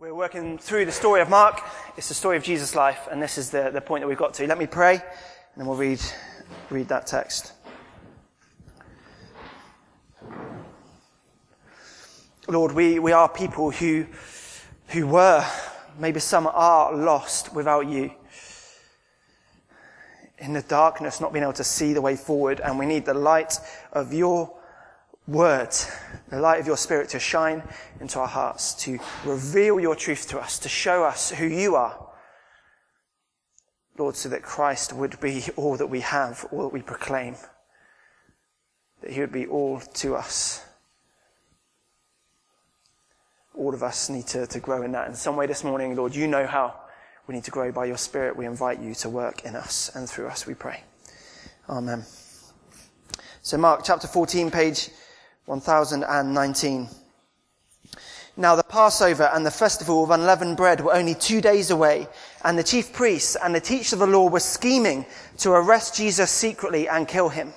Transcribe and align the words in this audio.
We're 0.00 0.14
working 0.14 0.58
through 0.58 0.84
the 0.84 0.92
story 0.92 1.20
of 1.22 1.28
Mark. 1.28 1.60
It's 1.96 2.06
the 2.06 2.14
story 2.14 2.36
of 2.36 2.44
Jesus' 2.44 2.76
life, 2.76 3.08
and 3.10 3.20
this 3.20 3.36
is 3.36 3.50
the, 3.50 3.70
the 3.70 3.80
point 3.80 4.02
that 4.02 4.06
we've 4.06 4.16
got 4.16 4.32
to. 4.34 4.46
Let 4.46 4.56
me 4.56 4.68
pray, 4.68 4.92
and 4.92 5.02
then 5.56 5.66
we'll 5.66 5.76
read, 5.76 6.00
read 6.70 6.86
that 6.86 7.08
text. 7.08 7.52
Lord, 12.46 12.70
we, 12.70 13.00
we 13.00 13.10
are 13.10 13.28
people 13.28 13.72
who, 13.72 14.06
who 14.86 15.08
were, 15.08 15.44
maybe 15.98 16.20
some 16.20 16.46
are 16.46 16.94
lost 16.94 17.52
without 17.52 17.88
you. 17.88 18.12
In 20.38 20.52
the 20.52 20.62
darkness, 20.62 21.20
not 21.20 21.32
being 21.32 21.42
able 21.42 21.54
to 21.54 21.64
see 21.64 21.92
the 21.92 22.00
way 22.00 22.14
forward, 22.14 22.60
and 22.60 22.78
we 22.78 22.86
need 22.86 23.04
the 23.04 23.14
light 23.14 23.58
of 23.92 24.14
your 24.14 24.57
word, 25.28 25.74
the 26.30 26.40
light 26.40 26.58
of 26.58 26.66
your 26.66 26.76
spirit 26.76 27.10
to 27.10 27.20
shine 27.20 27.62
into 28.00 28.18
our 28.18 28.26
hearts, 28.26 28.74
to 28.74 28.98
reveal 29.24 29.78
your 29.78 29.94
truth 29.94 30.28
to 30.30 30.40
us, 30.40 30.58
to 30.60 30.68
show 30.68 31.04
us 31.04 31.30
who 31.30 31.46
you 31.46 31.76
are. 31.76 32.06
Lord, 33.98 34.16
so 34.16 34.28
that 34.30 34.42
Christ 34.42 34.92
would 34.92 35.20
be 35.20 35.44
all 35.56 35.76
that 35.76 35.88
we 35.88 36.00
have, 36.00 36.46
all 36.50 36.62
that 36.62 36.72
we 36.72 36.82
proclaim. 36.82 37.36
That 39.02 39.10
he 39.10 39.20
would 39.20 39.32
be 39.32 39.46
all 39.46 39.80
to 39.80 40.14
us. 40.14 40.64
All 43.54 43.74
of 43.74 43.82
us 43.82 44.08
need 44.08 44.26
to, 44.28 44.46
to 44.46 44.60
grow 44.60 44.82
in 44.82 44.92
that 44.92 45.08
in 45.08 45.14
some 45.14 45.36
way 45.36 45.46
this 45.46 45.64
morning. 45.64 45.96
Lord, 45.96 46.14
you 46.14 46.28
know 46.28 46.46
how 46.46 46.74
we 47.26 47.34
need 47.34 47.44
to 47.44 47.50
grow 47.50 47.72
by 47.72 47.86
your 47.86 47.96
Spirit. 47.96 48.36
We 48.36 48.46
invite 48.46 48.80
you 48.80 48.94
to 48.94 49.10
work 49.10 49.44
in 49.44 49.56
us 49.56 49.90
and 49.94 50.08
through 50.08 50.28
us, 50.28 50.46
we 50.46 50.54
pray. 50.54 50.84
Amen. 51.68 52.04
So 53.42 53.58
Mark 53.58 53.82
chapter 53.84 54.06
14, 54.06 54.50
page 54.50 54.90
1019. 55.48 56.88
Now 58.36 58.54
the 58.54 58.62
Passover 58.62 59.30
and 59.32 59.44
the 59.44 59.50
festival 59.50 60.04
of 60.04 60.10
unleavened 60.10 60.56
bread 60.56 60.80
were 60.80 60.94
only 60.94 61.14
two 61.14 61.40
days 61.40 61.70
away, 61.70 62.06
and 62.44 62.56
the 62.56 62.62
chief 62.62 62.92
priests 62.92 63.34
and 63.34 63.54
the 63.54 63.60
teachers 63.60 63.94
of 63.94 63.98
the 63.98 64.06
law 64.06 64.28
were 64.28 64.40
scheming 64.40 65.06
to 65.38 65.52
arrest 65.52 65.96
Jesus 65.96 66.30
secretly 66.30 66.88
and 66.88 67.08
kill 67.08 67.30
him. 67.30 67.52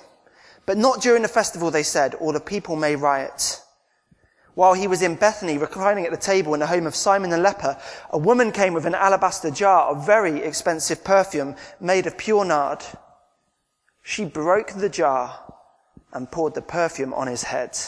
But 0.66 0.78
not 0.78 1.00
during 1.00 1.22
the 1.22 1.28
festival, 1.28 1.70
they 1.70 1.82
said, 1.82 2.16
or 2.18 2.32
the 2.32 2.40
people 2.40 2.76
may 2.76 2.96
riot. 2.96 3.60
While 4.54 4.74
he 4.74 4.86
was 4.86 5.02
in 5.02 5.14
Bethany, 5.14 5.56
reclining 5.58 6.04
at 6.04 6.10
the 6.10 6.16
table 6.16 6.54
in 6.54 6.60
the 6.60 6.66
home 6.66 6.86
of 6.86 6.94
Simon 6.94 7.30
the 7.30 7.38
leper, 7.38 7.78
a 8.10 8.18
woman 8.18 8.52
came 8.52 8.74
with 8.74 8.86
an 8.86 8.94
alabaster 8.94 9.50
jar 9.50 9.90
of 9.90 10.06
very 10.06 10.42
expensive 10.42 11.04
perfume 11.04 11.56
made 11.78 12.06
of 12.06 12.18
pure 12.18 12.44
nard. 12.44 12.82
She 14.02 14.24
broke 14.24 14.72
the 14.72 14.88
jar 14.88 15.42
and 16.12 16.30
poured 16.30 16.54
the 16.54 16.62
perfume 16.62 17.14
on 17.14 17.26
his 17.26 17.42
head. 17.42 17.78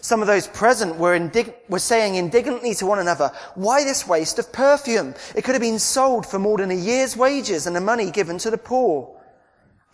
Some 0.00 0.20
of 0.20 0.26
those 0.26 0.46
present 0.46 0.96
were, 0.96 1.18
indig- 1.18 1.54
were 1.68 1.78
saying 1.78 2.14
indignantly 2.14 2.74
to 2.74 2.86
one 2.86 2.98
another, 2.98 3.32
why 3.54 3.82
this 3.84 4.06
waste 4.06 4.38
of 4.38 4.52
perfume? 4.52 5.14
It 5.34 5.42
could 5.42 5.54
have 5.54 5.62
been 5.62 5.78
sold 5.78 6.26
for 6.26 6.38
more 6.38 6.58
than 6.58 6.70
a 6.70 6.74
year's 6.74 7.16
wages 7.16 7.66
and 7.66 7.74
the 7.74 7.80
money 7.80 8.10
given 8.10 8.38
to 8.38 8.50
the 8.50 8.58
poor. 8.58 9.16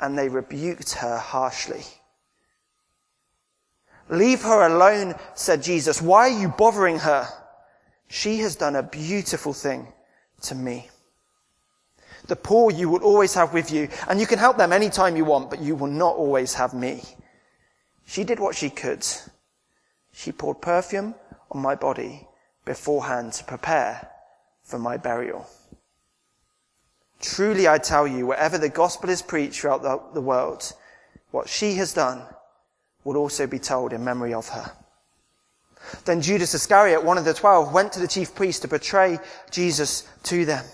And 0.01 0.19
they 0.19 0.29
rebuked 0.29 0.93
her 0.95 1.19
harshly. 1.19 1.85
Leave 4.09 4.43
her 4.43 4.67
alone, 4.67 5.15
said 5.35 5.63
Jesus. 5.63 6.03
Why 6.03 6.29
are 6.31 6.41
you 6.41 6.49
bothering 6.49 6.99
her? 7.01 7.29
She 8.09 8.39
has 8.39 8.57
done 8.57 8.77
a 8.77 8.83
beautiful 8.83 9.53
thing 9.53 9.93
to 10.43 10.55
me. 10.55 10.91
The 12.29 12.37
poor 12.37 12.73
you 12.73 12.89
will 12.89 13.03
always 13.03 13.35
have 13.35 13.53
with 13.53 13.71
you, 13.71 13.89
and 14.09 14.21
you 14.21 14.27
can 14.27 14.39
help 14.39 14.57
them 14.57 14.73
anytime 14.73 15.17
you 15.17 15.25
want, 15.25 15.49
but 15.51 15.61
you 15.61 15.77
will 15.77 15.87
not 15.87 16.17
always 16.17 16.55
have 16.55 16.75
me. 16.75 17.03
She 18.05 18.25
did 18.25 18.41
what 18.41 18.57
she 18.57 18.71
could. 18.71 19.07
She 20.13 20.33
poured 20.33 20.61
perfume 20.61 21.15
on 21.51 21.61
my 21.61 21.75
body 21.75 22.27
beforehand 22.65 23.33
to 23.35 23.45
prepare 23.45 24.09
for 24.65 24.79
my 24.79 24.97
burial. 24.97 25.49
Truly 27.21 27.69
I 27.69 27.79
tell 27.79 28.07
you, 28.07 28.27
wherever 28.27 28.59
the 28.59 28.69
gospel 28.69 29.09
is 29.09 29.23
preached 29.23 29.61
throughout 29.61 29.83
the, 29.83 30.01
the 30.15 30.21
world, 30.21 30.73
what 31.31 31.49
she 31.49 31.75
has 31.75 31.95
done 31.95 32.23
will 33.05 33.17
also 33.17 33.47
be 33.47 33.59
told 33.59 33.93
in 33.93 34.05
memory 34.05 34.35
of 34.35 34.49
her. 34.49 34.73
Then 36.05 36.21
Judas 36.21 36.55
Iscariot, 36.55 37.05
one 37.05 37.19
of 37.19 37.25
the 37.25 37.35
twelve, 37.35 37.73
went 37.73 37.93
to 37.93 38.01
the 38.01 38.09
chief 38.09 38.35
priests 38.35 38.63
to 38.63 38.69
betray 38.69 39.19
Jesus 39.51 40.09
to 40.25 40.45
them. 40.45 40.65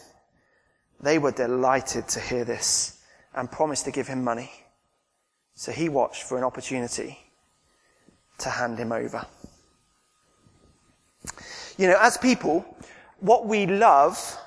They 1.03 1.19
were 1.19 1.33
delighted 1.33 2.09
to 2.09 2.21
hear 2.21 2.45
this 2.45 3.03
and 3.35 3.51
promised 3.51 3.85
to 3.87 3.91
give 3.91 4.07
him 4.07 4.23
money. 4.23 4.51
So 5.55 5.73
he 5.73 5.89
watched 5.89 6.23
for 6.23 6.39
an 6.39 6.45
opportunity 6.45 7.19
to 8.39 8.51
hand 8.51 8.79
him 8.79 8.93
over. 8.93 9.27
You 11.77 11.89
know, 11.89 11.99
as 12.01 12.17
people, 12.17 12.65
what 13.21 13.47
we 13.47 13.67
love 13.67 14.39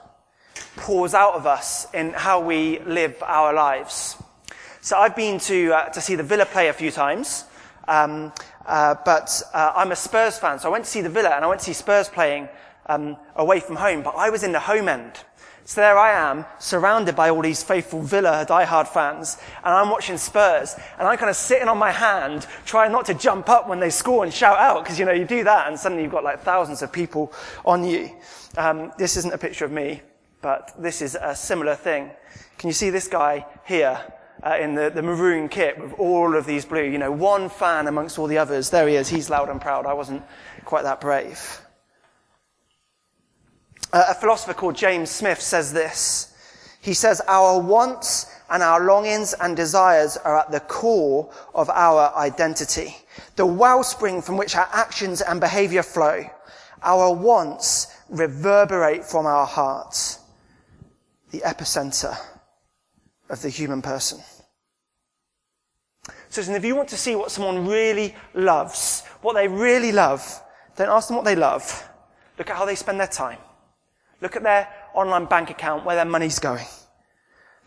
pours 0.78 1.14
out 1.14 1.34
of 1.34 1.46
us 1.46 1.88
in 1.94 2.12
how 2.14 2.40
we 2.40 2.80
live 2.80 3.22
our 3.24 3.54
lives. 3.54 4.22
So 4.82 4.98
I've 4.98 5.16
been 5.16 5.40
to, 5.40 5.74
uh, 5.74 5.90
to 5.90 6.02
see 6.02 6.16
the 6.16 6.24
Villa 6.24 6.46
play 6.46 6.68
a 6.68 6.74
few 6.74 6.92
times, 6.92 7.46
um, 7.88 8.32
uh, 8.66 8.96
but 9.06 9.42
uh, 9.54 9.74
I'm 9.76 9.92
a 9.92 9.96
Spurs 9.96 10.38
fan, 10.38 10.60
so 10.60 10.70
I 10.70 10.72
went 10.72 10.86
to 10.86 10.92
see 10.92 11.02
the 11.02 11.10
Villa 11.10 11.30
and 11.30 11.44
I 11.44 11.48
went 11.48 11.60
to 11.62 11.66
see 11.66 11.74
Spurs 11.74 12.10
playing 12.10 12.50
um, 12.88 13.18
away 13.36 13.60
from 13.60 13.78
home, 13.78 14.04
but 14.04 14.16
I 14.16 14.30
was 14.30 14.44
in 14.44 14.52
the 14.52 14.60
home 14.60 14.88
end. 14.88 15.14
So 15.68 15.82
there 15.82 15.98
I 15.98 16.12
am, 16.12 16.46
surrounded 16.60 17.16
by 17.16 17.32
all 17.32 17.42
these 17.42 17.64
faithful 17.64 18.00
Villa 18.00 18.46
diehard 18.48 18.88
fans, 18.88 19.40
and 19.64 19.74
I'm 19.74 19.90
watching 19.90 20.16
Spurs, 20.20 20.76
and 21.00 21.08
I'm 21.08 21.18
kind 21.18 21.32
of 21.32 21.36
sitting 21.36 21.68
on 21.68 21.80
my 21.80 21.92
hand, 21.92 22.46
trying 22.68 22.92
not 22.92 23.06
to 23.08 23.16
jump 23.16 23.50
up 23.50 23.68
when 23.68 23.80
they 23.80 23.90
score 23.90 24.24
and 24.24 24.32
shout 24.32 24.60
out, 24.60 24.84
because 24.84 25.00
you 25.00 25.06
know, 25.06 25.12
you 25.12 25.26
do 25.26 25.44
that, 25.44 25.68
and 25.68 25.80
suddenly 25.80 26.04
you've 26.04 26.12
got 26.12 26.24
like 26.24 26.42
thousands 26.42 26.84
of 26.84 26.94
people 26.94 27.34
on 27.66 27.84
you. 27.84 28.12
Um, 28.58 28.92
this 29.00 29.18
isn't 29.18 29.34
a 29.34 29.40
picture 29.40 29.66
of 29.66 29.72
me, 29.72 30.04
but 30.44 30.72
this 30.78 31.02
is 31.02 31.18
a 31.20 31.36
similar 31.36 31.74
thing. 31.74 32.12
Can 32.60 32.68
you 32.68 32.74
see 32.74 32.92
this 32.92 33.08
guy 33.08 33.48
here? 33.66 34.00
Uh, 34.44 34.58
in 34.58 34.76
the, 34.76 34.92
the 34.92 35.02
maroon 35.02 35.50
kit 35.50 35.80
with 35.80 35.94
all 35.94 36.36
of 36.36 36.46
these 36.46 36.66
blue, 36.66 36.84
you 36.84 37.00
know, 37.00 37.12
one 37.12 37.50
fan 37.50 37.88
amongst 37.88 38.20
all 38.20 38.28
the 38.28 38.38
others. 38.38 38.70
There 38.70 38.88
he 38.88 38.96
is. 38.96 39.08
He's 39.08 39.30
loud 39.30 39.50
and 39.50 39.60
proud. 39.60 39.88
I 39.88 39.94
wasn't 39.94 40.22
quite 40.66 40.84
that 40.84 41.02
brave. 41.02 41.65
A 43.96 44.14
philosopher 44.14 44.54
called 44.54 44.76
James 44.76 45.10
Smith 45.10 45.40
says 45.40 45.72
this. 45.72 46.34
He 46.82 46.94
says, 46.94 47.22
Our 47.30 47.62
wants 47.62 48.30
and 48.50 48.62
our 48.62 48.84
longings 48.84 49.34
and 49.40 49.56
desires 49.56 50.18
are 50.18 50.38
at 50.38 50.52
the 50.52 50.60
core 50.60 51.32
of 51.54 51.70
our 51.70 52.14
identity, 52.18 52.98
the 53.38 53.46
wellspring 53.46 54.22
from 54.22 54.36
which 54.36 54.54
our 54.58 54.68
actions 54.74 55.22
and 55.22 55.40
behavior 55.40 55.82
flow. 55.82 56.26
Our 56.84 57.14
wants 57.14 57.88
reverberate 58.10 59.06
from 59.06 59.26
our 59.26 59.46
hearts, 59.46 60.20
the 61.32 61.40
epicenter 61.40 62.18
of 63.30 63.42
the 63.42 63.50
human 63.50 63.82
person. 63.82 64.20
So 66.28 66.42
if 66.42 66.66
you 66.66 66.76
want 66.76 66.90
to 66.90 66.98
see 66.98 67.16
what 67.16 67.32
someone 67.32 67.66
really 67.66 68.14
loves, 68.34 69.04
what 69.22 69.36
they 69.36 69.48
really 69.48 69.94
love, 69.94 70.22
don't 70.76 70.90
ask 70.90 71.08
them 71.08 71.16
what 71.16 71.24
they 71.24 71.38
love. 71.38 71.90
Look 72.38 72.50
at 72.50 72.58
how 72.58 72.66
they 72.66 72.76
spend 72.76 73.00
their 73.00 73.08
time. 73.08 73.38
Look 74.22 74.36
at 74.36 74.44
their 74.44 74.68
online 74.94 75.26
bank 75.26 75.50
account, 75.50 75.86
where 75.86 75.96
their 75.96 76.06
money's 76.06 76.40
going. 76.40 76.66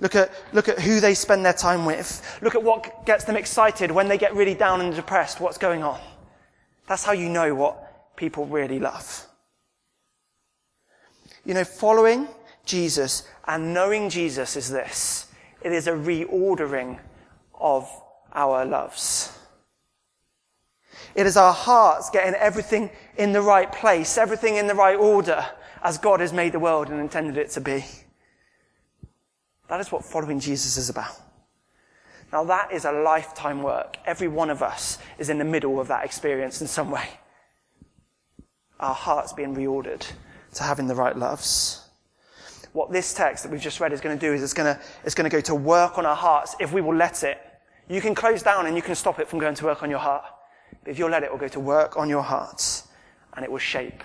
Look 0.01 0.15
at, 0.15 0.31
look 0.53 0.69
at 0.69 0.79
who 0.79 1.01
they 1.01 1.15
spend 1.15 1.45
their 1.45 1.53
time 1.53 1.85
with. 1.85 2.39
Look 2.41 2.55
at 2.55 2.63
what 2.63 3.05
gets 3.05 3.25
them 3.25 3.37
excited 3.37 3.91
when 3.91 4.09
they 4.09 4.19
get 4.19 4.35
really 4.35 4.55
down 4.55 4.81
and 4.81 4.95
depressed, 4.95 5.41
what's 5.41 5.59
going 5.59 5.83
on. 5.83 6.01
That's 6.87 7.05
how 7.05 7.13
you 7.13 7.29
know 7.29 7.55
what 7.55 8.17
people 8.17 8.47
really 8.47 8.79
love. 8.79 9.27
You 11.45 11.55
know, 11.55 11.65
following 11.65 12.29
Jesus 12.65 13.27
and 13.47 13.75
knowing 13.75 14.09
Jesus 14.09 14.57
is 14.57 14.71
this. 14.71 15.27
It 15.63 15.73
is 15.73 15.89
a 15.89 15.93
reordering 15.93 16.99
of 17.55 17.91
our 18.33 18.65
loves. 18.65 19.33
It 21.15 21.27
is 21.27 21.37
our 21.37 21.53
hearts 21.53 22.11
getting 22.11 22.35
everything 22.35 22.91
in 23.17 23.33
the 23.33 23.43
right 23.43 23.71
place, 23.73 24.19
everything 24.19 24.57
in 24.57 24.67
the 24.67 24.75
right 24.75 24.97
order, 24.97 25.45
as 25.83 25.99
God 25.99 26.21
has 26.21 26.33
made 26.33 26.53
the 26.53 26.59
world 26.59 26.89
and 26.89 27.01
intended 27.01 27.37
it 27.37 27.51
to 27.51 27.61
be. 27.61 27.85
That 29.69 29.81
is 29.81 29.93
what 29.93 30.05
following 30.05 30.41
Jesus 30.41 30.77
is 30.77 30.89
about. 30.89 31.15
Now 32.33 32.45
that 32.45 32.73
is 32.73 32.85
a 32.85 32.93
lifetime 32.93 33.63
work. 33.63 33.97
Every 34.05 34.29
one 34.29 34.51
of 34.51 34.63
us 34.63 34.99
is 35.19 35.31
in 35.31 35.39
the 35.39 35.45
middle 35.45 35.81
of 35.81 35.89
that 35.89 36.05
experience 36.05 36.61
in 36.61 36.67
some 36.67 36.91
way. 36.91 37.09
Our 38.81 38.95
hearts 38.95 39.33
being 39.33 39.55
reordered 39.55 40.07
to 40.55 40.63
having 40.63 40.87
the 40.87 40.95
right 40.95 41.17
loves. 41.17 41.85
What 42.73 42.93
this 42.93 43.15
text 43.15 43.45
that 43.45 43.51
we've 43.51 43.61
just 43.61 43.81
read 43.81 43.93
is 43.93 44.01
going 44.01 44.19
to 44.19 44.27
do 44.27 44.33
is 44.33 44.43
it's 44.43 44.55
going 44.55 44.75
to, 44.75 44.81
it's 45.05 45.15
going 45.15 45.29
to 45.29 45.35
go 45.35 45.41
to 45.43 45.55
work 45.55 45.99
on 45.99 46.07
our 46.07 46.17
hearts 46.17 46.55
if 46.61 46.73
we 46.73 46.81
will 46.81 46.95
let 46.95 47.23
it. 47.23 47.39
You 47.89 48.01
can 48.01 48.15
close 48.15 48.43
down 48.43 48.67
and 48.67 48.77
you 48.77 48.83
can 48.83 48.95
stop 48.95 49.19
it 49.19 49.29
from 49.29 49.39
going 49.39 49.55
to 49.57 49.65
work 49.65 49.83
on 49.83 49.91
your 49.91 49.99
heart. 49.99 50.25
But 50.85 50.91
if 50.91 50.99
you'll 50.99 51.11
let 51.11 51.23
it, 51.23 51.27
it 51.27 51.33
will 51.33 51.39
go 51.39 51.49
to 51.49 51.61
work 51.61 51.97
on 51.97 52.09
your 52.09 52.23
hearts 52.23 52.89
and 53.35 53.45
it 53.45 53.51
will 53.51 53.59
shape 53.59 54.03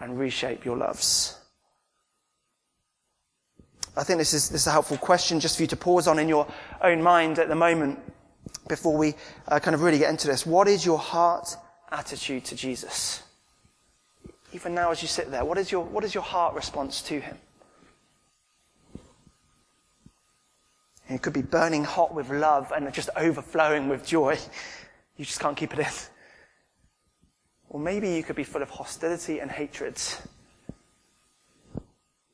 and 0.00 0.18
reshape 0.18 0.64
your 0.64 0.76
loves? 0.76 1.38
I 3.96 4.02
think 4.02 4.18
this 4.18 4.34
is, 4.34 4.48
this 4.48 4.62
is 4.62 4.66
a 4.66 4.72
helpful 4.72 4.96
question 4.96 5.40
just 5.40 5.56
for 5.56 5.62
you 5.62 5.66
to 5.68 5.76
pause 5.76 6.06
on 6.06 6.18
in 6.18 6.28
your 6.28 6.46
own 6.80 7.02
mind 7.02 7.38
at 7.38 7.48
the 7.48 7.54
moment 7.54 7.98
before 8.68 8.96
we 8.96 9.14
uh, 9.48 9.58
kind 9.58 9.74
of 9.74 9.82
really 9.82 9.98
get 9.98 10.10
into 10.10 10.26
this. 10.26 10.46
What 10.46 10.68
is 10.68 10.86
your 10.86 10.98
heart 10.98 11.56
attitude 11.90 12.44
to 12.46 12.56
Jesus? 12.56 13.22
even 14.52 14.74
now 14.74 14.90
as 14.90 15.02
you 15.02 15.08
sit 15.08 15.30
there, 15.30 15.44
what 15.44 15.58
is 15.58 15.70
your, 15.70 15.84
what 15.84 16.04
is 16.04 16.14
your 16.14 16.22
heart 16.22 16.54
response 16.54 17.02
to 17.02 17.20
him? 17.20 17.36
And 21.08 21.16
it 21.16 21.22
could 21.22 21.32
be 21.32 21.42
burning 21.42 21.84
hot 21.84 22.14
with 22.14 22.30
love 22.30 22.72
and 22.74 22.92
just 22.92 23.10
overflowing 23.16 23.88
with 23.88 24.06
joy. 24.06 24.38
You 25.16 25.26
just 25.26 25.40
can't 25.40 25.54
keep 25.54 25.74
it 25.74 25.80
in. 25.80 25.86
Or 27.70 27.78
maybe 27.78 28.10
you 28.10 28.22
could 28.24 28.36
be 28.36 28.44
full 28.44 28.62
of 28.62 28.68
hostility 28.68 29.38
and 29.38 29.50
hatred. 29.50 29.96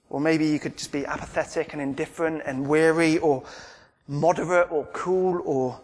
Or 0.08 0.18
maybe 0.18 0.46
you 0.46 0.58
could 0.58 0.78
just 0.78 0.92
be 0.92 1.04
apathetic 1.04 1.74
and 1.74 1.82
indifferent 1.82 2.42
and 2.46 2.66
weary 2.66 3.18
or 3.18 3.44
moderate 4.08 4.72
or 4.72 4.86
cool 4.92 5.42
or 5.44 5.78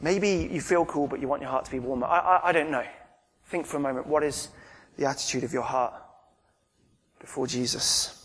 maybe 0.00 0.48
you 0.50 0.60
feel 0.60 0.84
cool 0.84 1.08
but 1.08 1.20
you 1.20 1.26
want 1.26 1.42
your 1.42 1.50
heart 1.50 1.64
to 1.64 1.70
be 1.72 1.80
warmer. 1.80 2.06
I, 2.06 2.18
I, 2.18 2.48
I 2.48 2.52
don't 2.52 2.70
know. 2.70 2.84
Think 3.46 3.66
for 3.66 3.78
a 3.78 3.80
moment. 3.80 4.06
What 4.06 4.22
is 4.22 4.48
the 4.96 5.06
attitude 5.06 5.42
of 5.42 5.52
your 5.52 5.62
heart 5.62 5.94
before 7.18 7.48
Jesus? 7.48 8.23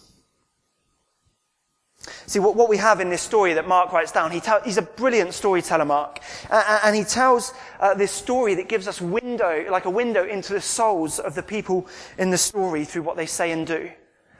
See, 2.26 2.40
what, 2.40 2.56
what 2.56 2.70
we 2.70 2.78
have 2.78 3.00
in 3.00 3.10
this 3.10 3.22
story 3.22 3.54
that 3.54 3.68
Mark 3.68 3.92
writes 3.92 4.12
down, 4.12 4.32
he 4.32 4.40
tell, 4.40 4.62
he's 4.62 4.78
a 4.78 4.82
brilliant 4.82 5.34
storyteller, 5.34 5.86
Mark. 5.86 6.20
Uh, 6.50 6.80
and 6.84 6.96
he 6.96 7.04
tells 7.04 7.54
uh, 7.80 7.94
this 7.94 8.12
story 8.12 8.56
that 8.56 8.70
gives 8.70 8.88
us 8.88 9.02
window, 9.02 9.66
like 9.70 9.86
a 9.86 9.90
window 9.90 10.26
into 10.26 10.54
the 10.54 10.62
souls 10.62 11.20
of 11.20 11.36
the 11.36 11.44
people 11.44 11.88
in 12.18 12.30
the 12.30 12.38
story 12.38 12.86
through 12.86 13.04
what 13.04 13.18
they 13.18 13.26
say 13.26 13.52
and 13.52 13.68
do. 13.68 13.90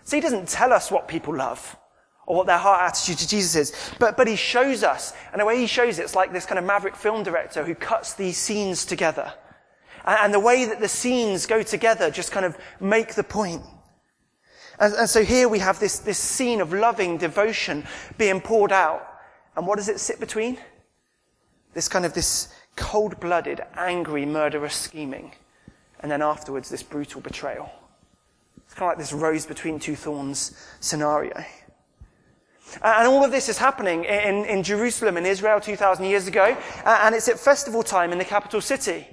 So 0.04 0.18
he 0.18 0.22
doesn't 0.22 0.48
tell 0.48 0.74
us 0.74 0.90
what 0.90 1.08
people 1.08 1.36
love 1.36 1.78
or 2.26 2.36
what 2.36 2.48
their 2.48 2.58
heart 2.58 2.82
attitude 2.82 3.18
to 3.18 3.28
Jesus 3.28 3.56
is, 3.56 3.92
but, 3.98 4.16
but 4.16 4.28
he 4.28 4.36
shows 4.36 4.84
us. 4.84 5.14
And 5.32 5.42
the 5.42 5.46
way 5.46 5.58
he 5.58 5.68
shows 5.68 6.00
it, 6.00 6.04
it's 6.04 6.16
like 6.16 6.32
this 6.32 6.46
kind 6.46 6.60
of 6.60 6.66
maverick 6.66 6.96
film 6.96 7.24
director 7.24 7.64
who 7.64 7.76
cuts 7.76 8.14
these 8.14 8.38
scenes 8.38 8.86
together. 8.86 9.34
And, 10.06 10.20
and 10.22 10.34
the 10.34 10.40
way 10.40 10.66
that 10.66 10.80
the 10.80 10.88
scenes 10.88 11.46
go 11.46 11.64
together 11.64 12.12
just 12.12 12.32
kind 12.32 12.46
of 12.46 12.58
make 12.80 13.16
the 13.16 13.24
point. 13.24 13.64
And, 14.80 14.94
and 14.94 15.10
so 15.10 15.24
here 15.24 15.50
we 15.50 15.60
have 15.60 15.80
this, 15.80 16.00
this 16.00 16.18
scene 16.18 16.62
of 16.62 16.74
loving 16.74 17.18
devotion 17.18 17.86
being 18.18 18.42
poured 18.42 18.72
out. 18.72 19.06
And 19.56 19.68
what 19.68 19.78
does 19.78 19.90
it 19.90 20.00
sit 20.00 20.20
between? 20.20 20.58
This 21.74 21.88
kind 21.88 22.06
of 22.06 22.14
this 22.14 22.54
cold-blooded, 22.76 23.62
angry, 23.76 24.26
murderous 24.26 24.76
scheming. 24.76 25.34
And 26.00 26.12
then 26.12 26.22
afterwards, 26.22 26.70
this 26.70 26.82
brutal 26.82 27.20
betrayal. 27.22 27.70
It's 28.66 28.74
kind 28.74 28.92
of 28.92 28.98
like 28.98 28.98
this 28.98 29.14
rose 29.14 29.46
between 29.46 29.80
two 29.80 29.96
thorns 29.96 30.56
scenario. 30.80 31.44
And 32.84 33.08
all 33.08 33.26
of 33.26 33.32
this 33.32 33.50
is 33.50 33.58
happening 33.58 34.06
in, 34.06 34.46
in 34.46 34.64
Jerusalem 34.64 35.18
in 35.18 35.26
Israel 35.26 35.60
2,000 35.60 36.06
years 36.06 36.28
ago. 36.28 36.56
And 36.86 37.16
it's 37.16 37.28
at 37.28 37.40
festival 37.40 37.84
time 37.84 38.12
in 38.12 38.18
the 38.18 38.26
capital 38.26 38.62
city. 38.62 39.08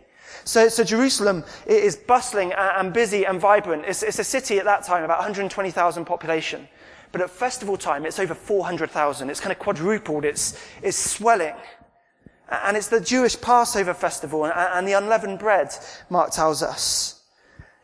So, 0.46 0.68
so 0.68 0.84
Jerusalem 0.84 1.42
is 1.66 1.96
bustling 1.96 2.52
and 2.52 2.92
busy 2.92 3.26
and 3.26 3.40
vibrant. 3.40 3.84
It's, 3.84 4.04
it's 4.04 4.20
a 4.20 4.24
city 4.24 4.58
at 4.58 4.64
that 4.64 4.84
time, 4.84 5.02
about 5.02 5.18
120,000 5.18 6.04
population. 6.04 6.68
But 7.10 7.20
at 7.20 7.30
festival 7.30 7.76
time, 7.76 8.06
it's 8.06 8.20
over 8.20 8.32
400,000. 8.32 9.28
It's 9.28 9.40
kind 9.40 9.50
of 9.50 9.58
quadrupled. 9.58 10.24
It's, 10.24 10.56
it's 10.82 10.96
swelling. 10.96 11.56
And 12.48 12.76
it's 12.76 12.86
the 12.86 13.00
Jewish 13.00 13.40
Passover 13.40 13.92
festival 13.92 14.44
and, 14.44 14.54
and 14.54 14.86
the 14.86 14.92
unleavened 14.92 15.40
bread, 15.40 15.74
Mark 16.10 16.30
tells 16.30 16.62
us. 16.62 17.24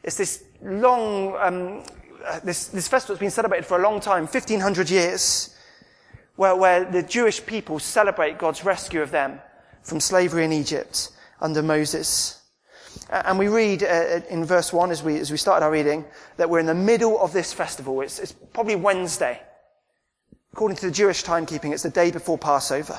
It's 0.05 0.17
this 0.17 0.44
long, 0.62 1.37
um, 1.41 1.82
uh, 2.25 2.38
this, 2.44 2.69
this 2.69 2.87
festival 2.87 3.17
has 3.17 3.20
been 3.20 3.31
celebrated 3.31 3.67
for 3.67 3.81
a 3.81 3.82
long 3.82 3.99
time, 3.99 4.23
1500 4.23 4.88
years, 4.88 5.56
where, 6.37 6.55
where 6.55 6.85
the 6.85 7.03
Jewish 7.03 7.44
people 7.44 7.81
celebrate 7.81 8.38
God's 8.38 8.65
rescue 8.65 9.03
of 9.03 9.11
them 9.11 9.41
from 9.82 9.99
slavery 9.99 10.44
in 10.44 10.53
Egypt 10.53 11.11
under 11.41 11.61
Moses. 11.61 12.42
And 13.11 13.39
we 13.39 13.49
read 13.49 13.83
uh, 13.83 14.21
in 14.29 14.44
verse 14.44 14.73
1 14.73 14.91
as 14.91 15.03
we, 15.03 15.19
as 15.19 15.31
we 15.31 15.37
started 15.37 15.65
our 15.65 15.73
reading 15.73 16.05
that 16.37 16.49
we're 16.49 16.61
in 16.61 16.67
the 16.67 16.75
middle 16.75 17.21
of 17.21 17.33
this 17.33 17.53
festival. 17.53 18.00
It's, 18.00 18.19
it's 18.19 18.33
probably 18.33 18.77
Wednesday. 18.77 19.41
According 20.53 20.77
to 20.79 20.87
the 20.87 20.93
Jewish 20.93 21.25
timekeeping, 21.25 21.73
it's 21.73 21.83
the 21.83 21.91
day 21.91 22.11
before 22.11 22.39
Passover. 22.39 22.99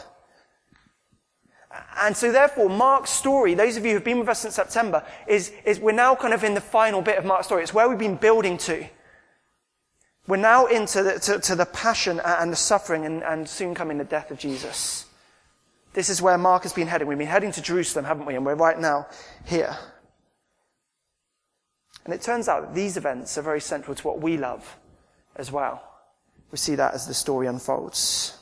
And 1.98 2.16
so 2.16 2.31
therefore, 2.31 2.69
Mark's 2.69 3.10
story, 3.10 3.54
those 3.54 3.78
of 3.78 3.86
you 3.86 3.94
who've 3.94 4.04
been 4.04 4.19
with 4.19 4.30
us 4.30 4.40
since 4.40 4.56
September, 4.56 5.06
is, 5.28 5.51
is 5.66 5.80
we're 5.80 5.92
now 5.92 6.16
kind 6.16 6.34
of 6.34 6.44
in 6.44 6.54
the 6.54 6.62
final 6.62 7.01
bit 7.01 7.18
of 7.18 7.25
Mark's 7.25 7.48
story. 7.48 7.63
It's 7.63 7.74
where 7.74 7.90
we've 7.90 7.98
been 7.98 8.16
building 8.16 8.57
to. 8.60 8.88
We're 10.28 10.38
now 10.38 10.68
into 10.68 11.04
the, 11.04 11.19
to, 11.19 11.40
to 11.40 11.56
the 11.56 11.66
passion 11.66 12.22
and 12.24 12.51
the 12.51 12.56
suffering 12.56 13.06
and, 13.06 13.24
and 13.24 13.48
soon 13.48 13.75
coming 13.75 13.98
the 13.98 14.04
death 14.04 14.31
of 14.31 14.40
Jesus. 14.40 15.06
This 15.94 16.10
is 16.10 16.22
where 16.22 16.38
Mark 16.38 16.63
has 16.63 16.74
been 16.74 16.88
heading. 16.88 17.07
We've 17.07 17.18
been 17.18 17.28
heading 17.28 17.51
to 17.51 17.62
Jerusalem, 17.62 18.06
haven't 18.06 18.25
we? 18.25 18.36
And 18.36 18.45
we're 18.45 18.56
right 18.56 18.80
now 18.80 19.07
here. 19.45 19.78
And 22.06 22.13
it 22.13 22.22
turns 22.22 22.50
out 22.50 22.62
that 22.62 22.75
these 22.75 22.98
events 22.98 23.38
are 23.38 23.44
very 23.44 23.62
central 23.62 23.95
to 23.95 24.07
what 24.07 24.19
we 24.19 24.38
love 24.38 24.78
as 25.36 25.51
well. 25.51 25.81
We 26.51 26.57
see 26.57 26.75
that 26.75 26.94
as 26.94 27.07
the 27.07 27.13
story 27.13 27.48
unfolds. 27.48 28.38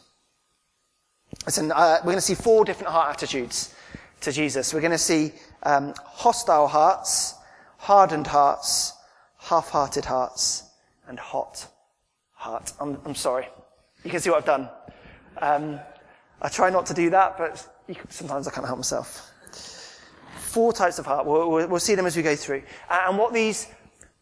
Listen, 1.45 1.71
uh, 1.71 1.98
we're 2.00 2.12
going 2.12 2.18
to 2.18 2.21
see 2.21 2.36
four 2.36 2.65
different 2.65 2.92
heart 2.92 3.15
attitudes 3.15 3.74
to 4.21 4.31
Jesus. 4.31 4.74
We're 4.74 4.81
going 4.81 4.92
to 4.92 4.98
see 4.98 5.33
um, 5.63 5.94
hostile 6.06 6.68
hearts, 6.68 7.36
hardened 7.77 8.27
hearts, 8.27 8.94
half-hearted 9.38 10.06
hearts, 10.06 10.63
and 11.07 11.19
hot 11.19 11.68
heart. 12.33 12.74
I'm, 12.80 12.98
I'm 13.06 13.15
sorry. 13.15 13.48
You 14.03 14.12
can 14.12 14.19
see 14.19 14.30
what 14.30 14.39
I've 14.39 14.45
done. 14.45 14.69
Um, 15.38 15.80
I 16.41 16.49
try 16.49 16.69
not 16.69 16.88
to 16.88 16.93
do 16.93 17.09
that, 17.11 17.38
but 17.38 17.67
sometimes 18.09 18.47
I 18.47 18.51
can't 18.51 18.65
help 18.65 18.79
myself. 18.79 19.31
Four 20.38 20.73
types 20.73 20.99
of 20.99 21.05
heart. 21.05 21.25
We'll, 21.25 21.49
we'll, 21.49 21.67
we'll 21.67 21.79
see 21.79 21.95
them 21.95 22.05
as 22.05 22.17
we 22.17 22.23
go 22.23 22.35
through. 22.35 22.63
And 22.89 23.17
what 23.17 23.33
these, 23.33 23.67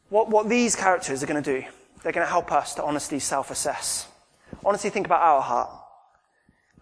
what, 0.09 0.29
what 0.29 0.49
these 0.49 0.75
characters 0.75 1.23
are 1.23 1.27
going 1.27 1.41
to 1.41 1.59
do, 1.59 1.65
they're 2.03 2.11
going 2.11 2.25
to 2.25 2.31
help 2.31 2.51
us 2.51 2.75
to 2.75 2.83
honestly 2.83 3.19
self-assess. 3.19 4.07
Honestly 4.65 4.89
think 4.89 5.05
about 5.05 5.21
our 5.21 5.41
heart. 5.41 5.69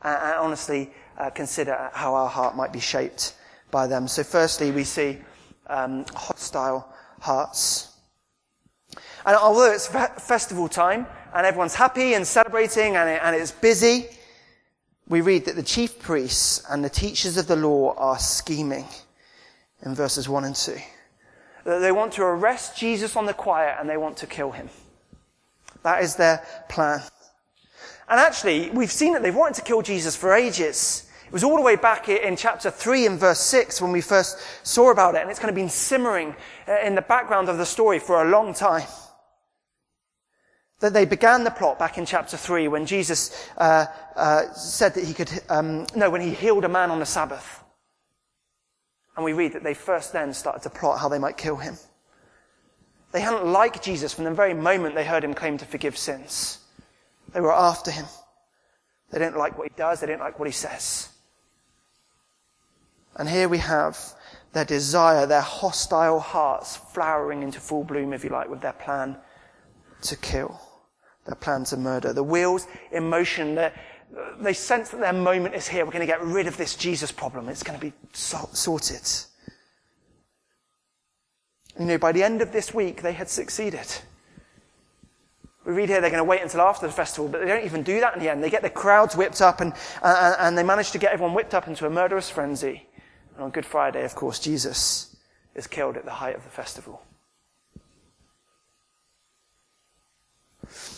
And, 0.01 0.35
honestly 0.35 0.91
uh, 1.17 1.29
consider 1.31 1.89
how 1.93 2.13
our 2.13 2.29
heart 2.29 2.55
might 2.55 2.71
be 2.71 2.79
shaped 2.79 3.33
by 3.71 3.87
them. 3.87 4.07
So 4.07 4.23
firstly, 4.23 4.71
we 4.71 4.83
see 4.83 5.17
um, 5.67 6.05
hostile 6.13 6.87
hearts. 7.19 7.95
And 9.25 9.35
although 9.35 9.71
it's 9.71 9.87
festival 9.87 10.69
time 10.69 11.05
and 11.33 11.45
everyone's 11.45 11.75
happy 11.75 12.13
and 12.13 12.25
celebrating 12.25 12.95
and, 12.95 13.09
it, 13.09 13.19
and 13.23 13.35
it's 13.35 13.51
busy, 13.51 14.07
we 15.09 15.21
read 15.21 15.45
that 15.45 15.55
the 15.55 15.63
chief 15.63 15.99
priests 15.99 16.63
and 16.69 16.83
the 16.83 16.89
teachers 16.89 17.37
of 17.37 17.47
the 17.47 17.55
law 17.55 17.93
are 17.97 18.19
scheming 18.19 18.85
in 19.83 19.95
verses 19.95 20.27
1 20.27 20.43
and 20.43 20.55
2. 20.55 20.75
That 21.63 21.79
they 21.79 21.91
want 21.91 22.13
to 22.13 22.23
arrest 22.23 22.77
Jesus 22.77 23.15
on 23.15 23.25
the 23.25 23.33
quiet 23.33 23.77
and 23.79 23.89
they 23.89 23.97
want 23.97 24.17
to 24.17 24.27
kill 24.27 24.51
him. 24.51 24.69
That 25.83 26.03
is 26.03 26.15
their 26.15 26.43
plan. 26.69 27.01
And 28.09 28.19
actually, 28.19 28.69
we've 28.71 28.91
seen 28.91 29.13
that 29.13 29.21
they've 29.21 29.35
wanted 29.35 29.55
to 29.55 29.61
kill 29.61 29.81
Jesus 29.81 30.15
for 30.15 30.33
ages. 30.33 31.09
It 31.25 31.33
was 31.33 31.43
all 31.43 31.55
the 31.55 31.61
way 31.61 31.75
back 31.75 32.07
in 32.09 32.35
chapter 32.35 32.71
3 32.71 33.05
and 33.05 33.19
verse 33.19 33.39
6 33.39 33.81
when 33.81 33.91
we 33.91 34.01
first 34.01 34.39
saw 34.63 34.91
about 34.91 35.15
it, 35.15 35.21
and 35.21 35.29
it's 35.29 35.39
kind 35.39 35.49
of 35.49 35.55
been 35.55 35.69
simmering 35.69 36.35
uh, 36.67 36.79
in 36.79 36.95
the 36.95 37.01
background 37.01 37.49
of 37.49 37.57
the 37.57 37.65
story 37.65 37.99
for 37.99 38.25
a 38.25 38.29
long 38.29 38.53
time 38.53 38.87
that 40.79 40.93
they 40.93 41.05
began 41.05 41.43
the 41.43 41.51
plot 41.51 41.79
back 41.79 41.97
in 41.97 42.05
chapter 42.05 42.37
3 42.37 42.67
when 42.67 42.85
Jesus 42.85 43.49
uh, 43.57 43.85
uh, 44.15 44.51
said 44.53 44.93
that 44.93 45.03
he 45.03 45.13
could, 45.13 45.31
um, 45.49 45.87
no, 45.95 46.09
when 46.09 46.21
he 46.21 46.31
healed 46.31 46.65
a 46.65 46.69
man 46.69 46.91
on 46.91 46.99
the 46.99 47.05
Sabbath. 47.05 47.63
And 49.15 49.25
we 49.25 49.33
read 49.33 49.53
that 49.53 49.63
they 49.63 49.73
first 49.73 50.13
then 50.13 50.33
started 50.33 50.61
to 50.63 50.69
plot 50.69 50.99
how 50.99 51.09
they 51.09 51.17
might 51.17 51.37
kill 51.37 51.55
him. 51.55 51.77
They 53.11 53.21
hadn't 53.21 53.47
liked 53.51 53.83
Jesus 53.83 54.13
from 54.13 54.25
the 54.25 54.31
very 54.31 54.53
moment 54.53 54.93
they 54.93 55.05
heard 55.05 55.23
him 55.23 55.33
claim 55.33 55.57
to 55.57 55.65
forgive 55.65 55.97
sins. 55.97 56.59
They 57.33 57.41
were 57.41 57.53
after 57.53 57.89
him. 57.89 58.05
They 59.09 59.17
didn't 59.17 59.37
like 59.37 59.57
what 59.57 59.69
he 59.69 59.73
does, 59.75 60.01
they 60.01 60.07
didn't 60.07 60.21
like 60.21 60.37
what 60.37 60.47
he 60.47 60.53
says. 60.53 61.09
And 63.15 63.27
here 63.27 63.49
we 63.49 63.57
have 63.57 63.97
their 64.53 64.65
desire, 64.65 65.25
their 65.25 65.41
hostile 65.41 66.19
hearts 66.19 66.77
flowering 66.77 67.41
into 67.41 67.59
full 67.59 67.83
bloom, 67.83 68.13
if 68.13 68.23
you 68.23 68.29
like, 68.29 68.49
with 68.49 68.61
their 68.61 68.73
plan 68.73 69.17
to 70.01 70.15
kill 70.17 70.61
their 71.27 71.35
plan 71.35 71.63
to 71.65 71.77
murder. 71.77 72.13
The 72.13 72.23
wheels 72.23 72.67
in 72.91 73.09
motion, 73.09 73.55
they 74.39 74.53
sense 74.53 74.89
that 74.89 74.99
their 74.99 75.13
moment 75.13 75.53
is 75.53 75.67
here. 75.67 75.85
We're 75.85 75.91
going 75.91 76.01
to 76.01 76.11
get 76.11 76.23
rid 76.23 76.47
of 76.47 76.57
this 76.57 76.75
Jesus 76.75 77.11
problem. 77.11 77.49
It's 77.49 77.63
going 77.63 77.77
to 77.77 77.85
be 77.85 77.93
sorted. 78.13 79.07
You 81.79 81.85
know, 81.85 81.97
by 81.97 82.11
the 82.11 82.23
end 82.23 82.41
of 82.41 82.51
this 82.51 82.73
week, 82.73 83.03
they 83.03 83.13
had 83.13 83.29
succeeded. 83.29 83.85
We 85.65 85.73
read 85.73 85.89
here 85.89 85.99
they're 85.99 86.09
going 86.09 86.19
to 86.19 86.23
wait 86.23 86.41
until 86.41 86.61
after 86.61 86.87
the 86.87 86.93
festival, 86.93 87.27
but 87.27 87.41
they 87.41 87.47
don't 87.47 87.65
even 87.65 87.83
do 87.83 87.99
that 87.99 88.15
in 88.15 88.23
the 88.23 88.29
end. 88.29 88.41
They 88.41 88.49
get 88.49 88.61
the 88.61 88.69
crowds 88.69 89.17
whipped 89.17 89.41
up 89.41 89.59
and, 89.59 89.73
uh, 90.01 90.37
and 90.39 90.57
they 90.57 90.63
manage 90.63 90.91
to 90.91 90.97
get 90.97 91.11
everyone 91.11 91.35
whipped 91.35 91.53
up 91.53 91.67
into 91.67 91.85
a 91.85 91.89
murderous 91.89 92.29
frenzy. 92.29 92.87
And 93.35 93.43
on 93.43 93.49
Good 93.51 93.65
Friday, 93.65 94.05
of 94.05 94.15
course, 94.15 94.39
Jesus 94.39 95.15
is 95.55 95.67
killed 95.67 95.97
at 95.97 96.05
the 96.05 96.11
height 96.11 96.37
of 96.37 96.43
the 96.45 96.49
festival. 96.49 97.01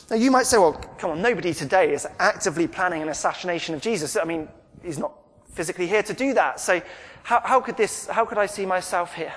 Now 0.10 0.16
you 0.16 0.32
might 0.32 0.46
say, 0.46 0.58
well, 0.58 0.74
come 0.98 1.12
on, 1.12 1.22
nobody 1.22 1.54
today 1.54 1.94
is 1.94 2.08
actively 2.20 2.68
planning 2.68 3.02
an 3.02 3.10
assassination 3.10 3.76
of 3.76 3.82
Jesus. 3.82 4.18
I 4.18 4.24
mean, 4.24 4.48
he's 4.84 4.98
not 4.98 5.14
physically 5.54 5.88
here 5.88 6.04
to 6.04 6.14
do 6.14 6.34
that. 6.34 6.60
So 6.60 6.82
how, 7.24 7.42
how 7.44 7.62
could 7.62 7.78
this, 7.78 8.08
how 8.08 8.26
could 8.26 8.38
I 8.38 8.46
see 8.46 8.66
myself 8.66 9.14
here? 9.14 9.34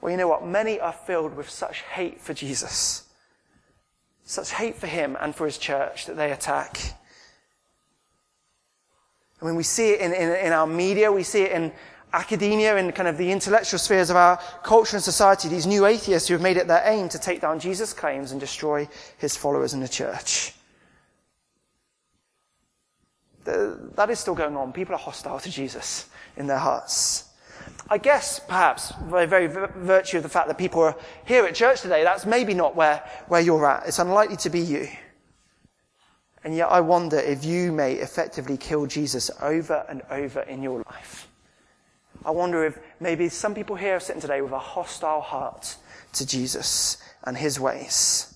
Well, 0.00 0.10
you 0.10 0.16
know 0.16 0.28
what? 0.28 0.46
Many 0.46 0.80
are 0.80 0.92
filled 0.92 1.34
with 1.34 1.48
such 1.48 1.80
hate 1.80 2.20
for 2.20 2.34
Jesus, 2.34 3.08
such 4.24 4.50
hate 4.52 4.76
for 4.76 4.86
him 4.86 5.16
and 5.20 5.34
for 5.34 5.46
his 5.46 5.56
church 5.56 6.06
that 6.06 6.16
they 6.16 6.30
attack. 6.32 6.78
I 9.40 9.46
mean, 9.46 9.56
we 9.56 9.62
see 9.62 9.92
it 9.92 10.00
in, 10.00 10.12
in, 10.12 10.46
in 10.46 10.52
our 10.52 10.66
media, 10.66 11.10
we 11.10 11.22
see 11.22 11.42
it 11.42 11.52
in 11.52 11.72
academia 12.14 12.76
and 12.76 12.94
kind 12.94 13.08
of 13.08 13.18
the 13.18 13.30
intellectual 13.30 13.78
spheres 13.78 14.08
of 14.08 14.16
our 14.16 14.38
culture 14.62 14.96
and 14.96 15.04
society, 15.04 15.48
these 15.48 15.66
new 15.66 15.84
atheists 15.84 16.28
who 16.28 16.34
have 16.34 16.42
made 16.42 16.56
it 16.56 16.68
their 16.68 16.82
aim 16.86 17.08
to 17.08 17.18
take 17.18 17.40
down 17.40 17.58
Jesus' 17.58 17.92
claims 17.92 18.30
and 18.30 18.40
destroy 18.40 18.88
his 19.18 19.36
followers 19.36 19.74
in 19.74 19.80
the 19.80 19.88
church. 19.88 20.54
That 23.44 24.08
is 24.08 24.18
still 24.20 24.34
going 24.34 24.56
on. 24.56 24.72
People 24.72 24.94
are 24.94 24.98
hostile 24.98 25.40
to 25.40 25.50
Jesus 25.50 26.08
in 26.36 26.46
their 26.46 26.58
hearts. 26.58 27.24
I 27.90 27.98
guess, 27.98 28.40
perhaps, 28.40 28.92
by 28.92 29.26
very 29.26 29.46
virtue 29.46 30.16
of 30.16 30.22
the 30.22 30.28
fact 30.28 30.48
that 30.48 30.56
people 30.56 30.82
are 30.82 30.96
here 31.26 31.44
at 31.44 31.54
church 31.54 31.82
today, 31.82 32.02
that's 32.04 32.24
maybe 32.24 32.54
not 32.54 32.74
where, 32.74 33.02
where 33.28 33.40
you're 33.40 33.66
at. 33.66 33.86
It's 33.86 33.98
unlikely 33.98 34.36
to 34.36 34.50
be 34.50 34.60
you. 34.60 34.88
And 36.44 36.56
yet 36.56 36.68
I 36.68 36.80
wonder 36.80 37.18
if 37.18 37.44
you 37.44 37.72
may 37.72 37.94
effectively 37.94 38.56
kill 38.56 38.86
Jesus 38.86 39.30
over 39.42 39.84
and 39.88 40.02
over 40.10 40.40
in 40.42 40.62
your 40.62 40.82
life. 40.90 41.28
I 42.24 42.30
wonder 42.30 42.64
if 42.64 42.78
maybe 43.00 43.28
some 43.28 43.54
people 43.54 43.76
here 43.76 43.96
are 43.96 44.00
sitting 44.00 44.22
today 44.22 44.40
with 44.40 44.52
a 44.52 44.58
hostile 44.58 45.20
heart 45.20 45.76
to 46.14 46.26
Jesus 46.26 46.96
and 47.24 47.36
his 47.36 47.60
ways. 47.60 48.34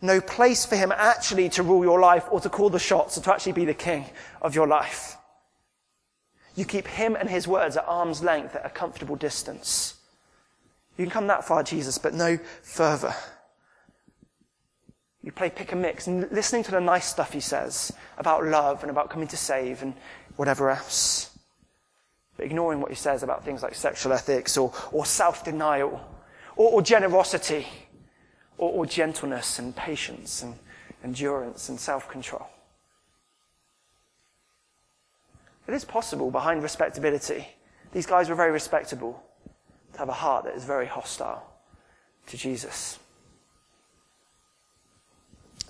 No 0.00 0.20
place 0.20 0.64
for 0.64 0.76
him 0.76 0.92
actually 0.94 1.48
to 1.50 1.62
rule 1.62 1.84
your 1.84 2.00
life 2.00 2.24
or 2.30 2.40
to 2.40 2.48
call 2.48 2.70
the 2.70 2.78
shots 2.78 3.18
or 3.18 3.22
to 3.22 3.32
actually 3.32 3.52
be 3.52 3.64
the 3.64 3.74
king 3.74 4.06
of 4.40 4.54
your 4.54 4.66
life. 4.66 5.16
You 6.54 6.64
keep 6.64 6.86
him 6.86 7.14
and 7.14 7.28
his 7.28 7.46
words 7.46 7.76
at 7.76 7.84
arm's 7.86 8.22
length 8.22 8.56
at 8.56 8.64
a 8.64 8.70
comfortable 8.70 9.16
distance. 9.16 9.94
You 10.96 11.04
can 11.04 11.10
come 11.10 11.26
that 11.26 11.44
far, 11.44 11.62
Jesus, 11.62 11.98
but 11.98 12.14
no 12.14 12.38
further. 12.62 13.14
You 15.22 15.32
play 15.32 15.50
pick 15.50 15.72
and 15.72 15.82
mix 15.82 16.06
and 16.06 16.30
listening 16.32 16.62
to 16.64 16.70
the 16.70 16.80
nice 16.80 17.04
stuff 17.04 17.32
he 17.32 17.40
says 17.40 17.92
about 18.16 18.44
love 18.44 18.82
and 18.82 18.90
about 18.90 19.10
coming 19.10 19.28
to 19.28 19.36
save 19.36 19.82
and 19.82 19.94
whatever 20.36 20.70
else 20.70 21.27
but 22.38 22.46
ignoring 22.46 22.80
what 22.80 22.90
he 22.90 22.96
says 22.96 23.22
about 23.22 23.44
things 23.44 23.62
like 23.62 23.74
sexual 23.74 24.12
ethics 24.12 24.56
or, 24.56 24.72
or 24.92 25.04
self 25.04 25.44
denial 25.44 26.00
or, 26.56 26.70
or, 26.70 26.82
generosity 26.82 27.66
or, 28.56 28.70
or 28.70 28.86
gentleness 28.86 29.58
and 29.58 29.74
patience 29.74 30.42
and 30.42 30.54
endurance 31.02 31.68
and 31.68 31.78
self 31.78 32.08
control. 32.08 32.46
It 35.66 35.74
is 35.74 35.84
possible 35.84 36.30
behind 36.30 36.62
respectability, 36.62 37.46
these 37.92 38.06
guys 38.06 38.28
were 38.28 38.36
very 38.36 38.52
respectable, 38.52 39.22
to 39.92 39.98
have 39.98 40.08
a 40.08 40.14
heart 40.14 40.44
that 40.44 40.54
is 40.54 40.64
very 40.64 40.86
hostile 40.86 41.44
to 42.28 42.36
Jesus. 42.36 42.98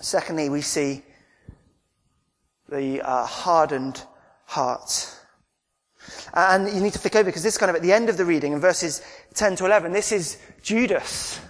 Secondly, 0.00 0.50
we 0.50 0.60
see 0.60 1.02
the 2.68 3.00
uh, 3.00 3.24
hardened 3.24 4.04
heart. 4.44 5.17
And 6.34 6.68
you 6.68 6.80
need 6.80 6.92
to 6.92 6.98
flick 6.98 7.16
over 7.16 7.24
because 7.24 7.42
this 7.42 7.54
is 7.54 7.58
kind 7.58 7.70
of 7.70 7.76
at 7.76 7.82
the 7.82 7.92
end 7.92 8.08
of 8.08 8.16
the 8.16 8.24
reading 8.24 8.52
in 8.52 8.60
verses 8.60 9.02
10 9.34 9.56
to 9.56 9.66
11. 9.66 9.92
This 9.92 10.12
is 10.12 10.38
Judas. 10.62 11.40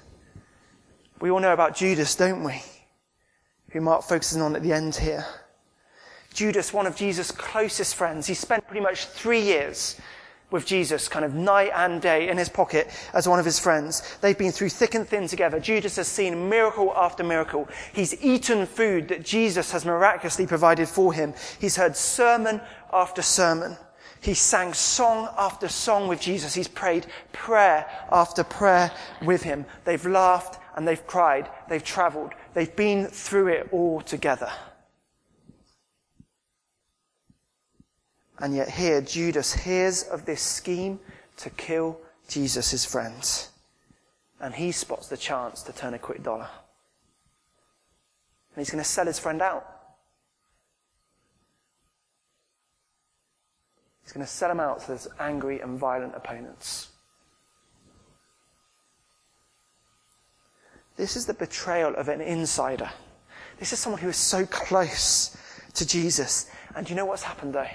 We 1.20 1.30
all 1.30 1.40
know 1.40 1.52
about 1.52 1.76
Judas, 1.76 2.14
don't 2.14 2.44
we? 2.44 2.62
Who 3.70 3.80
Mark 3.80 4.04
focuses 4.04 4.38
on 4.38 4.56
at 4.56 4.62
the 4.62 4.72
end 4.72 4.96
here. 4.96 5.24
Judas, 6.32 6.72
one 6.72 6.86
of 6.86 6.94
Jesus' 6.94 7.30
closest 7.30 7.94
friends. 7.94 8.26
He 8.26 8.34
spent 8.34 8.66
pretty 8.66 8.80
much 8.80 9.06
three 9.06 9.40
years 9.40 9.96
with 10.50 10.64
Jesus, 10.64 11.08
kind 11.08 11.24
of 11.24 11.34
night 11.34 11.70
and 11.74 12.00
day 12.00 12.28
in 12.28 12.38
his 12.38 12.48
pocket 12.48 12.88
as 13.12 13.28
one 13.28 13.38
of 13.38 13.44
his 13.44 13.58
friends. 13.58 14.16
They've 14.20 14.38
been 14.38 14.52
through 14.52 14.70
thick 14.70 14.94
and 14.94 15.06
thin 15.06 15.26
together. 15.26 15.60
Judas 15.60 15.96
has 15.96 16.08
seen 16.08 16.48
miracle 16.48 16.94
after 16.96 17.22
miracle. 17.22 17.68
He's 17.92 18.22
eaten 18.22 18.66
food 18.66 19.08
that 19.08 19.24
Jesus 19.24 19.72
has 19.72 19.84
miraculously 19.84 20.46
provided 20.46 20.88
for 20.88 21.12
him. 21.12 21.34
He's 21.60 21.76
heard 21.76 21.96
sermon 21.96 22.60
after 22.92 23.20
sermon. 23.20 23.76
He 24.20 24.34
sang 24.34 24.72
song 24.72 25.28
after 25.38 25.68
song 25.68 26.08
with 26.08 26.20
Jesus. 26.20 26.54
He's 26.54 26.68
prayed 26.68 27.06
prayer 27.32 27.86
after 28.10 28.42
prayer 28.42 28.90
with 29.22 29.42
him. 29.42 29.64
They've 29.84 30.04
laughed 30.04 30.60
and 30.76 30.86
they've 30.86 31.06
cried. 31.06 31.48
They've 31.68 31.84
traveled. 31.84 32.32
They've 32.54 32.74
been 32.74 33.06
through 33.06 33.48
it 33.48 33.68
all 33.72 34.00
together. 34.00 34.50
And 38.40 38.54
yet 38.54 38.70
here, 38.70 39.00
Judas 39.00 39.52
hears 39.52 40.04
of 40.04 40.24
this 40.24 40.42
scheme 40.42 41.00
to 41.38 41.50
kill 41.50 42.00
Jesus, 42.28 42.84
friends. 42.84 43.50
And 44.40 44.54
he 44.54 44.70
spots 44.70 45.08
the 45.08 45.16
chance 45.16 45.62
to 45.64 45.72
turn 45.72 45.94
a 45.94 45.98
quick 45.98 46.22
dollar. 46.22 46.48
And 48.54 48.64
he's 48.64 48.70
going 48.70 48.82
to 48.82 48.88
sell 48.88 49.06
his 49.06 49.18
friend 49.18 49.42
out. 49.42 49.77
He's 54.08 54.14
going 54.14 54.24
to 54.24 54.32
set 54.32 54.48
them 54.48 54.58
out 54.58 54.80
to 54.86 54.92
his 54.92 55.06
angry 55.20 55.60
and 55.60 55.78
violent 55.78 56.14
opponents. 56.16 56.88
This 60.96 61.14
is 61.14 61.26
the 61.26 61.34
betrayal 61.34 61.94
of 61.94 62.08
an 62.08 62.22
insider. 62.22 62.88
This 63.58 63.74
is 63.74 63.80
someone 63.80 64.00
who 64.00 64.08
is 64.08 64.16
so 64.16 64.46
close 64.46 65.36
to 65.74 65.86
Jesus. 65.86 66.50
And 66.74 66.88
you 66.88 66.96
know 66.96 67.04
what's 67.04 67.22
happened 67.22 67.52
though? 67.52 67.68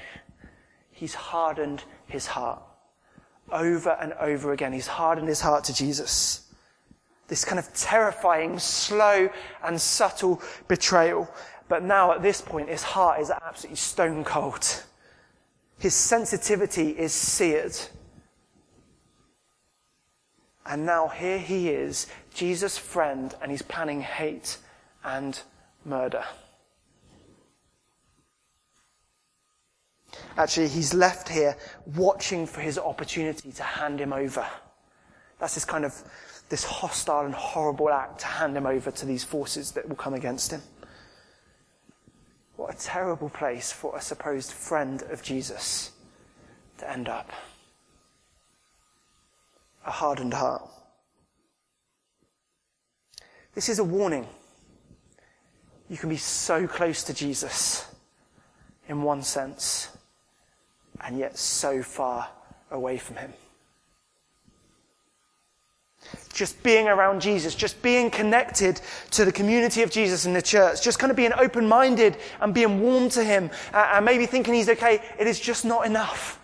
He's 0.91 1.13
hardened 1.13 1.83
his 2.07 2.25
heart. 2.25 2.63
Over 3.51 3.91
and 4.01 4.13
over 4.13 4.53
again, 4.53 4.73
he's 4.73 4.87
hardened 4.87 5.27
his 5.27 5.41
heart 5.41 5.63
to 5.65 5.73
Jesus. 5.75 6.51
This 7.27 7.45
kind 7.45 7.59
of 7.59 7.71
terrifying, 7.75 8.57
slow, 8.57 9.29
and 9.63 9.79
subtle 9.79 10.41
betrayal. 10.67 11.29
But 11.69 11.83
now 11.83 12.11
at 12.11 12.23
this 12.23 12.41
point, 12.41 12.69
his 12.69 12.81
heart 12.81 13.21
is 13.21 13.29
absolutely 13.29 13.75
stone 13.75 14.23
cold. 14.23 14.83
His 15.83 15.93
sensitivity 15.93 16.91
is 16.91 17.11
seared. 17.11 17.77
And 20.65 20.85
now 20.85 21.09
here 21.09 21.37
he 21.37 21.67
is, 21.67 22.07
Jesus' 22.33 22.77
friend, 22.77 23.35
and 23.41 23.51
he's 23.51 23.63
planning 23.63 23.99
hate 23.99 24.59
and 25.03 25.37
murder. 25.83 26.23
Actually, 30.37 30.69
he's 30.69 30.93
left 30.93 31.27
here 31.27 31.57
watching 31.97 32.47
for 32.47 32.61
his 32.61 32.79
opportunity 32.79 33.51
to 33.51 33.63
hand 33.63 33.99
him 33.99 34.13
over. 34.13 34.47
That's 35.37 35.55
this 35.55 35.65
kind 35.65 35.83
of, 35.83 36.01
this 36.47 36.63
hostile 36.63 37.25
and 37.25 37.33
horrible 37.33 37.89
act 37.89 38.21
to 38.21 38.27
hand 38.27 38.55
him 38.55 38.67
over 38.67 38.89
to 38.89 39.05
these 39.05 39.25
forces 39.25 39.71
that 39.73 39.89
will 39.89 39.97
come 39.97 40.13
against 40.13 40.51
him. 40.51 40.61
What 42.63 42.75
a 42.75 42.79
terrible 42.79 43.27
place 43.27 43.73
for 43.73 43.93
a 43.97 43.99
supposed 43.99 44.53
friend 44.53 45.01
of 45.11 45.21
Jesus 45.21 45.91
to 46.77 46.89
end 46.89 47.09
up. 47.09 47.29
A 49.85 49.91
hardened 49.91 50.33
heart. 50.33 50.65
This 53.53 53.67
is 53.67 53.79
a 53.79 53.83
warning. 53.83 54.25
You 55.89 55.97
can 55.97 56.07
be 56.07 56.15
so 56.15 56.65
close 56.65 57.03
to 57.03 57.13
Jesus 57.13 57.85
in 58.87 59.01
one 59.01 59.23
sense, 59.23 59.89
and 61.01 61.19
yet 61.19 61.37
so 61.37 61.83
far 61.83 62.29
away 62.71 62.97
from 62.97 63.17
him 63.17 63.33
just 66.33 66.61
being 66.63 66.87
around 66.87 67.21
Jesus, 67.21 67.55
just 67.55 67.81
being 67.81 68.09
connected 68.09 68.81
to 69.11 69.23
the 69.23 69.31
community 69.31 69.83
of 69.83 69.91
Jesus 69.91 70.25
in 70.25 70.33
the 70.33 70.41
church, 70.41 70.83
just 70.83 70.99
kind 70.99 71.11
of 71.11 71.15
being 71.15 71.33
open 71.37 71.67
minded 71.67 72.17
and 72.41 72.53
being 72.53 72.81
warm 72.81 73.09
to 73.09 73.23
Him, 73.23 73.51
uh, 73.73 73.91
and 73.93 74.05
maybe 74.05 74.25
thinking 74.25 74.53
He's 74.53 74.69
okay, 74.69 75.01
it 75.19 75.27
is 75.27 75.39
just 75.39 75.63
not 75.63 75.85
enough. 75.85 76.39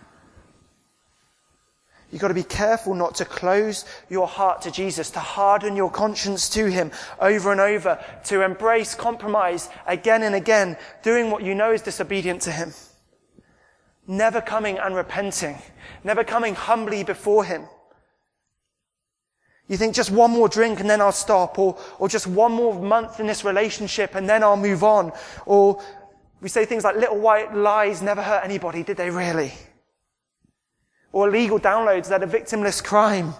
You've 2.10 2.20
got 2.20 2.28
to 2.28 2.34
be 2.34 2.42
careful 2.42 2.94
not 2.94 3.16
to 3.16 3.24
close 3.24 3.84
your 4.08 4.26
heart 4.26 4.62
to 4.62 4.70
Jesus, 4.70 5.10
to 5.10 5.20
harden 5.20 5.76
your 5.76 5.90
conscience 5.90 6.48
to 6.50 6.66
Him 6.66 6.90
over 7.20 7.52
and 7.52 7.60
over, 7.60 8.04
to 8.24 8.42
embrace 8.42 8.94
compromise 8.94 9.68
again 9.86 10.22
and 10.22 10.34
again, 10.34 10.76
doing 11.02 11.30
what 11.30 11.44
you 11.44 11.54
know 11.54 11.72
is 11.72 11.82
disobedient 11.82 12.42
to 12.42 12.52
Him. 12.52 12.72
Never 14.06 14.40
coming 14.40 14.78
and 14.78 14.96
repenting, 14.96 15.58
never 16.02 16.24
coming 16.24 16.56
humbly 16.56 17.04
before 17.04 17.44
Him. 17.44 17.66
You 19.70 19.76
think 19.76 19.94
just 19.94 20.10
one 20.10 20.32
more 20.32 20.48
drink 20.48 20.80
and 20.80 20.90
then 20.90 21.00
I'll 21.00 21.12
stop, 21.12 21.56
or, 21.56 21.78
or 22.00 22.08
just 22.08 22.26
one 22.26 22.50
more 22.50 22.74
month 22.74 23.20
in 23.20 23.28
this 23.28 23.44
relationship 23.44 24.16
and 24.16 24.28
then 24.28 24.42
I'll 24.42 24.56
move 24.56 24.82
on. 24.82 25.12
Or 25.46 25.80
we 26.40 26.48
say 26.48 26.64
things 26.64 26.82
like 26.82 26.96
little 26.96 27.20
white 27.20 27.54
lies 27.54 28.02
never 28.02 28.20
hurt 28.20 28.44
anybody, 28.44 28.82
did 28.82 28.96
they 28.96 29.10
really? 29.10 29.52
Or 31.12 31.28
illegal 31.28 31.60
downloads 31.60 32.08
that 32.08 32.20
are 32.20 32.26
victimless 32.26 32.82
crime. 32.82 33.32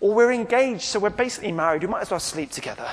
Or 0.00 0.12
we're 0.12 0.32
engaged, 0.32 0.82
so 0.82 0.98
we're 0.98 1.08
basically 1.08 1.50
married, 1.50 1.80
we 1.80 1.88
might 1.88 2.02
as 2.02 2.10
well 2.10 2.20
sleep 2.20 2.50
together. 2.50 2.90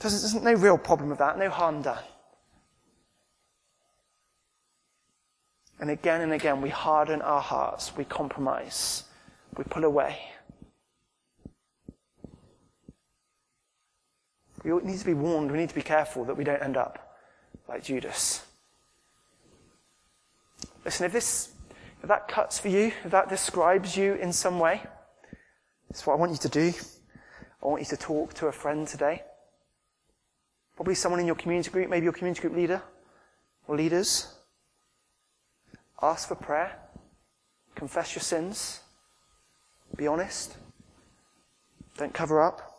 There's, 0.00 0.20
there's 0.20 0.44
no 0.44 0.52
real 0.52 0.76
problem 0.76 1.08
with 1.08 1.20
that, 1.20 1.38
no 1.38 1.48
harm 1.48 1.80
done. 1.80 2.04
And 5.80 5.88
again 5.88 6.20
and 6.20 6.34
again, 6.34 6.60
we 6.60 6.68
harden 6.68 7.22
our 7.22 7.40
hearts, 7.40 7.96
we 7.96 8.04
compromise, 8.04 9.04
we 9.56 9.64
pull 9.64 9.86
away. 9.86 10.18
We 14.62 14.72
need 14.82 14.98
to 14.98 15.06
be 15.06 15.14
warned, 15.14 15.50
we 15.50 15.58
need 15.58 15.70
to 15.70 15.74
be 15.74 15.82
careful 15.82 16.24
that 16.24 16.36
we 16.36 16.44
don't 16.44 16.62
end 16.62 16.76
up 16.76 17.16
like 17.68 17.84
Judas. 17.84 18.44
Listen, 20.84 21.06
if 21.06 21.12
this, 21.12 21.52
if 22.02 22.08
that 22.08 22.28
cuts 22.28 22.58
for 22.58 22.68
you, 22.68 22.92
if 23.04 23.10
that 23.10 23.28
describes 23.28 23.96
you 23.96 24.14
in 24.14 24.32
some 24.32 24.58
way, 24.58 24.82
this 25.88 26.00
is 26.00 26.06
what 26.06 26.14
I 26.14 26.16
want 26.16 26.32
you 26.32 26.38
to 26.38 26.48
do. 26.48 26.72
I 27.62 27.66
want 27.66 27.82
you 27.82 27.88
to 27.88 27.96
talk 27.96 28.34
to 28.34 28.46
a 28.46 28.52
friend 28.52 28.86
today. 28.86 29.22
Probably 30.76 30.94
someone 30.94 31.20
in 31.20 31.26
your 31.26 31.36
community 31.36 31.70
group, 31.70 31.90
maybe 31.90 32.04
your 32.04 32.12
community 32.12 32.40
group 32.40 32.54
leader 32.54 32.82
or 33.66 33.76
leaders. 33.76 34.34
Ask 36.00 36.28
for 36.28 36.34
prayer. 36.34 36.78
Confess 37.74 38.14
your 38.14 38.22
sins. 38.22 38.80
Be 39.96 40.06
honest. 40.06 40.56
Don't 41.98 42.14
cover 42.14 42.40
up. 42.40 42.69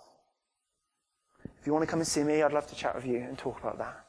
If 1.61 1.67
you 1.67 1.73
want 1.73 1.83
to 1.83 1.87
come 1.87 1.99
and 1.99 2.07
see 2.07 2.23
me, 2.23 2.41
I'd 2.41 2.53
love 2.53 2.65
to 2.67 2.75
chat 2.75 2.95
with 2.95 3.05
you 3.05 3.17
and 3.17 3.37
talk 3.37 3.59
about 3.59 3.77
that. 3.77 4.03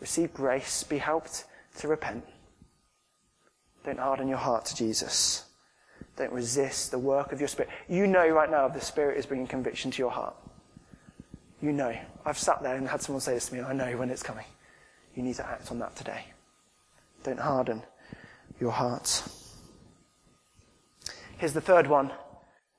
Receive 0.00 0.34
grace. 0.34 0.82
Be 0.82 0.98
helped 0.98 1.44
to 1.78 1.86
repent. 1.88 2.24
Don't 3.84 4.00
harden 4.00 4.26
your 4.26 4.38
heart 4.38 4.64
to 4.66 4.74
Jesus. 4.74 5.44
Don't 6.16 6.32
resist 6.32 6.90
the 6.90 6.98
work 6.98 7.30
of 7.30 7.40
your 7.40 7.46
Spirit. 7.46 7.70
You 7.88 8.08
know 8.08 8.26
right 8.28 8.50
now 8.50 8.66
the 8.66 8.80
Spirit 8.80 9.18
is 9.18 9.26
bringing 9.26 9.46
conviction 9.46 9.92
to 9.92 9.98
your 10.02 10.10
heart. 10.10 10.34
You 11.62 11.72
know. 11.72 11.96
I've 12.24 12.38
sat 12.38 12.60
there 12.64 12.74
and 12.74 12.88
had 12.88 13.00
someone 13.00 13.20
say 13.20 13.34
this 13.34 13.48
to 13.48 13.54
me, 13.54 13.60
I 13.60 13.72
know 13.72 13.96
when 13.96 14.10
it's 14.10 14.24
coming. 14.24 14.46
You 15.14 15.22
need 15.22 15.36
to 15.36 15.46
act 15.46 15.70
on 15.70 15.78
that 15.78 15.94
today. 15.94 16.24
Don't 17.22 17.38
harden 17.38 17.82
your 18.60 18.72
heart. 18.72 19.22
Here's 21.38 21.52
the 21.52 21.60
third 21.60 21.86
one. 21.86 22.10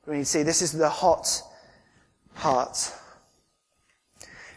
We 0.05 0.17
need 0.17 0.23
to 0.23 0.25
see 0.25 0.43
this 0.43 0.61
is 0.61 0.73
the 0.73 0.89
hot 0.89 1.41
heart. 2.37 2.93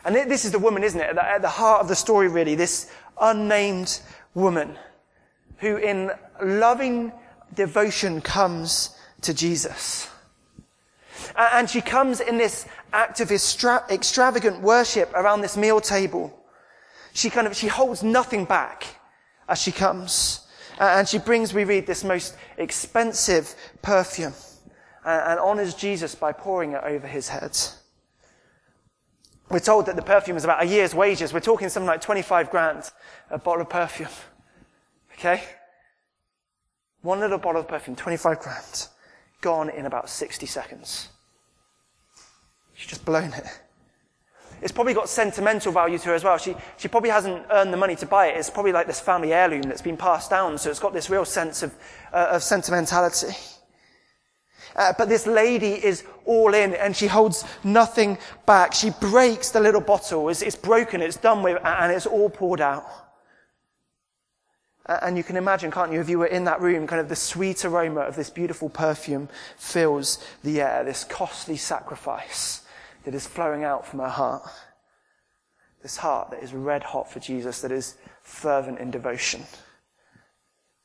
And 0.04 0.14
this 0.14 0.44
is 0.44 0.52
the 0.52 0.58
woman, 0.58 0.82
isn't 0.82 1.00
it? 1.00 1.16
At 1.16 1.42
the 1.42 1.48
heart 1.48 1.82
of 1.82 1.88
the 1.88 1.96
story, 1.96 2.28
really. 2.28 2.54
This 2.54 2.90
unnamed 3.20 4.00
woman 4.34 4.76
who, 5.58 5.76
in 5.76 6.10
loving 6.42 7.12
devotion, 7.54 8.20
comes 8.20 8.96
to 9.22 9.34
Jesus. 9.34 10.08
And 11.36 11.68
she 11.68 11.80
comes 11.80 12.20
in 12.20 12.38
this 12.38 12.66
act 12.92 13.20
of 13.20 13.30
extra- 13.30 13.84
extravagant 13.90 14.62
worship 14.62 15.12
around 15.14 15.42
this 15.42 15.56
meal 15.56 15.80
table. 15.80 16.34
She 17.12 17.28
kind 17.28 17.46
of, 17.46 17.54
she 17.54 17.66
holds 17.66 18.02
nothing 18.02 18.46
back 18.46 18.86
as 19.48 19.60
she 19.60 19.72
comes. 19.72 20.46
And 20.78 21.06
she 21.06 21.18
brings, 21.18 21.52
we 21.52 21.64
read, 21.64 21.86
this 21.86 22.04
most 22.04 22.36
expensive 22.56 23.54
perfume 23.82 24.32
and 25.04 25.40
honors 25.40 25.74
Jesus 25.74 26.14
by 26.14 26.32
pouring 26.32 26.72
it 26.72 26.82
over 26.84 27.06
his 27.06 27.28
head. 27.28 27.56
We're 29.50 29.58
told 29.58 29.86
that 29.86 29.96
the 29.96 30.02
perfume 30.02 30.36
is 30.36 30.44
about 30.44 30.62
a 30.62 30.66
year's 30.66 30.94
wages. 30.94 31.32
We're 31.32 31.40
talking 31.40 31.68
something 31.68 31.88
like 31.88 32.00
25 32.00 32.50
grand 32.50 32.90
a 33.30 33.38
bottle 33.38 33.62
of 33.62 33.70
perfume. 33.70 34.08
Okay? 35.14 35.42
One 37.02 37.18
little 37.18 37.38
bottle 37.38 37.60
of 37.60 37.68
perfume, 37.68 37.96
25 37.96 38.38
grand, 38.40 38.88
gone 39.40 39.70
in 39.70 39.86
about 39.86 40.08
60 40.08 40.46
seconds. 40.46 41.08
She's 42.74 42.88
just 42.88 43.04
blown 43.04 43.32
it. 43.32 43.44
It's 44.62 44.72
probably 44.72 44.94
got 44.94 45.08
sentimental 45.08 45.72
value 45.72 45.98
to 45.98 46.08
her 46.10 46.14
as 46.14 46.22
well. 46.22 46.36
She, 46.36 46.54
she 46.76 46.88
probably 46.88 47.10
hasn't 47.10 47.46
earned 47.50 47.72
the 47.72 47.78
money 47.78 47.96
to 47.96 48.06
buy 48.06 48.26
it. 48.26 48.36
It's 48.36 48.50
probably 48.50 48.72
like 48.72 48.86
this 48.86 49.00
family 49.00 49.32
heirloom 49.32 49.62
that's 49.62 49.82
been 49.82 49.96
passed 49.96 50.30
down, 50.30 50.58
so 50.58 50.70
it's 50.70 50.78
got 50.78 50.92
this 50.92 51.08
real 51.08 51.24
sense 51.24 51.62
of, 51.62 51.74
uh, 52.12 52.28
of 52.32 52.42
sentimentality. 52.42 53.34
Uh, 54.76 54.92
but 54.96 55.08
this 55.08 55.26
lady 55.26 55.72
is 55.72 56.04
all 56.24 56.54
in 56.54 56.74
and 56.74 56.96
she 56.96 57.06
holds 57.06 57.44
nothing 57.64 58.18
back. 58.46 58.72
She 58.72 58.90
breaks 58.90 59.50
the 59.50 59.60
little 59.60 59.80
bottle. 59.80 60.28
It's, 60.28 60.42
it's 60.42 60.56
broken, 60.56 61.00
it's 61.00 61.16
done 61.16 61.42
with, 61.42 61.64
and 61.64 61.92
it's 61.92 62.06
all 62.06 62.30
poured 62.30 62.60
out. 62.60 62.84
And 64.86 65.16
you 65.16 65.22
can 65.22 65.36
imagine, 65.36 65.70
can't 65.70 65.92
you, 65.92 66.00
if 66.00 66.08
you 66.08 66.18
were 66.18 66.26
in 66.26 66.44
that 66.44 66.60
room, 66.60 66.86
kind 66.86 67.00
of 67.00 67.08
the 67.08 67.16
sweet 67.16 67.64
aroma 67.64 68.00
of 68.00 68.16
this 68.16 68.30
beautiful 68.30 68.68
perfume 68.68 69.28
fills 69.56 70.24
the 70.42 70.60
air, 70.60 70.82
this 70.82 71.04
costly 71.04 71.56
sacrifice 71.56 72.62
that 73.04 73.14
is 73.14 73.26
flowing 73.26 73.62
out 73.62 73.86
from 73.86 74.00
her 74.00 74.08
heart. 74.08 74.42
This 75.82 75.96
heart 75.96 76.30
that 76.30 76.42
is 76.42 76.52
red 76.52 76.82
hot 76.82 77.10
for 77.10 77.20
Jesus, 77.20 77.60
that 77.62 77.72
is 77.72 77.96
fervent 78.22 78.80
in 78.80 78.90
devotion. 78.90 79.44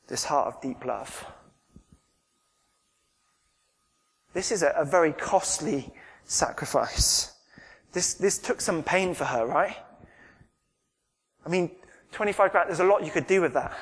This 0.08 0.24
heart 0.24 0.54
of 0.54 0.60
deep 0.60 0.84
love. 0.84 1.26
This 4.36 4.52
is 4.52 4.62
a, 4.62 4.68
a 4.76 4.84
very 4.84 5.14
costly 5.14 5.90
sacrifice. 6.24 7.32
This, 7.92 8.12
this 8.12 8.36
took 8.36 8.60
some 8.60 8.82
pain 8.82 9.14
for 9.14 9.24
her, 9.24 9.46
right? 9.46 9.74
I 11.46 11.48
mean, 11.48 11.70
25 12.12 12.52
grand, 12.52 12.68
there's 12.68 12.80
a 12.80 12.84
lot 12.84 13.02
you 13.02 13.10
could 13.10 13.26
do 13.26 13.40
with 13.40 13.54
that. 13.54 13.74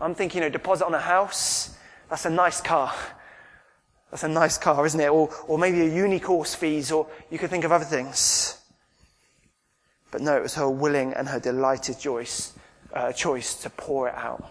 I'm 0.00 0.16
thinking, 0.16 0.42
you 0.42 0.48
know, 0.48 0.52
deposit 0.52 0.86
on 0.86 0.94
a 0.94 1.00
house, 1.00 1.76
that's 2.10 2.24
a 2.24 2.30
nice 2.30 2.60
car. 2.60 2.92
That's 4.10 4.24
a 4.24 4.28
nice 4.28 4.58
car, 4.58 4.84
isn't 4.84 4.98
it? 4.98 5.08
Or, 5.08 5.30
or 5.46 5.56
maybe 5.56 5.82
a 5.82 5.94
uni 5.94 6.18
course 6.18 6.52
fees, 6.52 6.90
or 6.90 7.06
you 7.30 7.38
could 7.38 7.50
think 7.50 7.62
of 7.62 7.70
other 7.70 7.84
things. 7.84 8.58
But 10.10 10.20
no, 10.20 10.36
it 10.36 10.42
was 10.42 10.56
her 10.56 10.68
willing 10.68 11.14
and 11.14 11.28
her 11.28 11.38
delighted 11.38 12.00
choice, 12.00 12.54
uh, 12.92 13.12
choice 13.12 13.54
to 13.62 13.70
pour 13.70 14.08
it 14.08 14.16
out. 14.16 14.50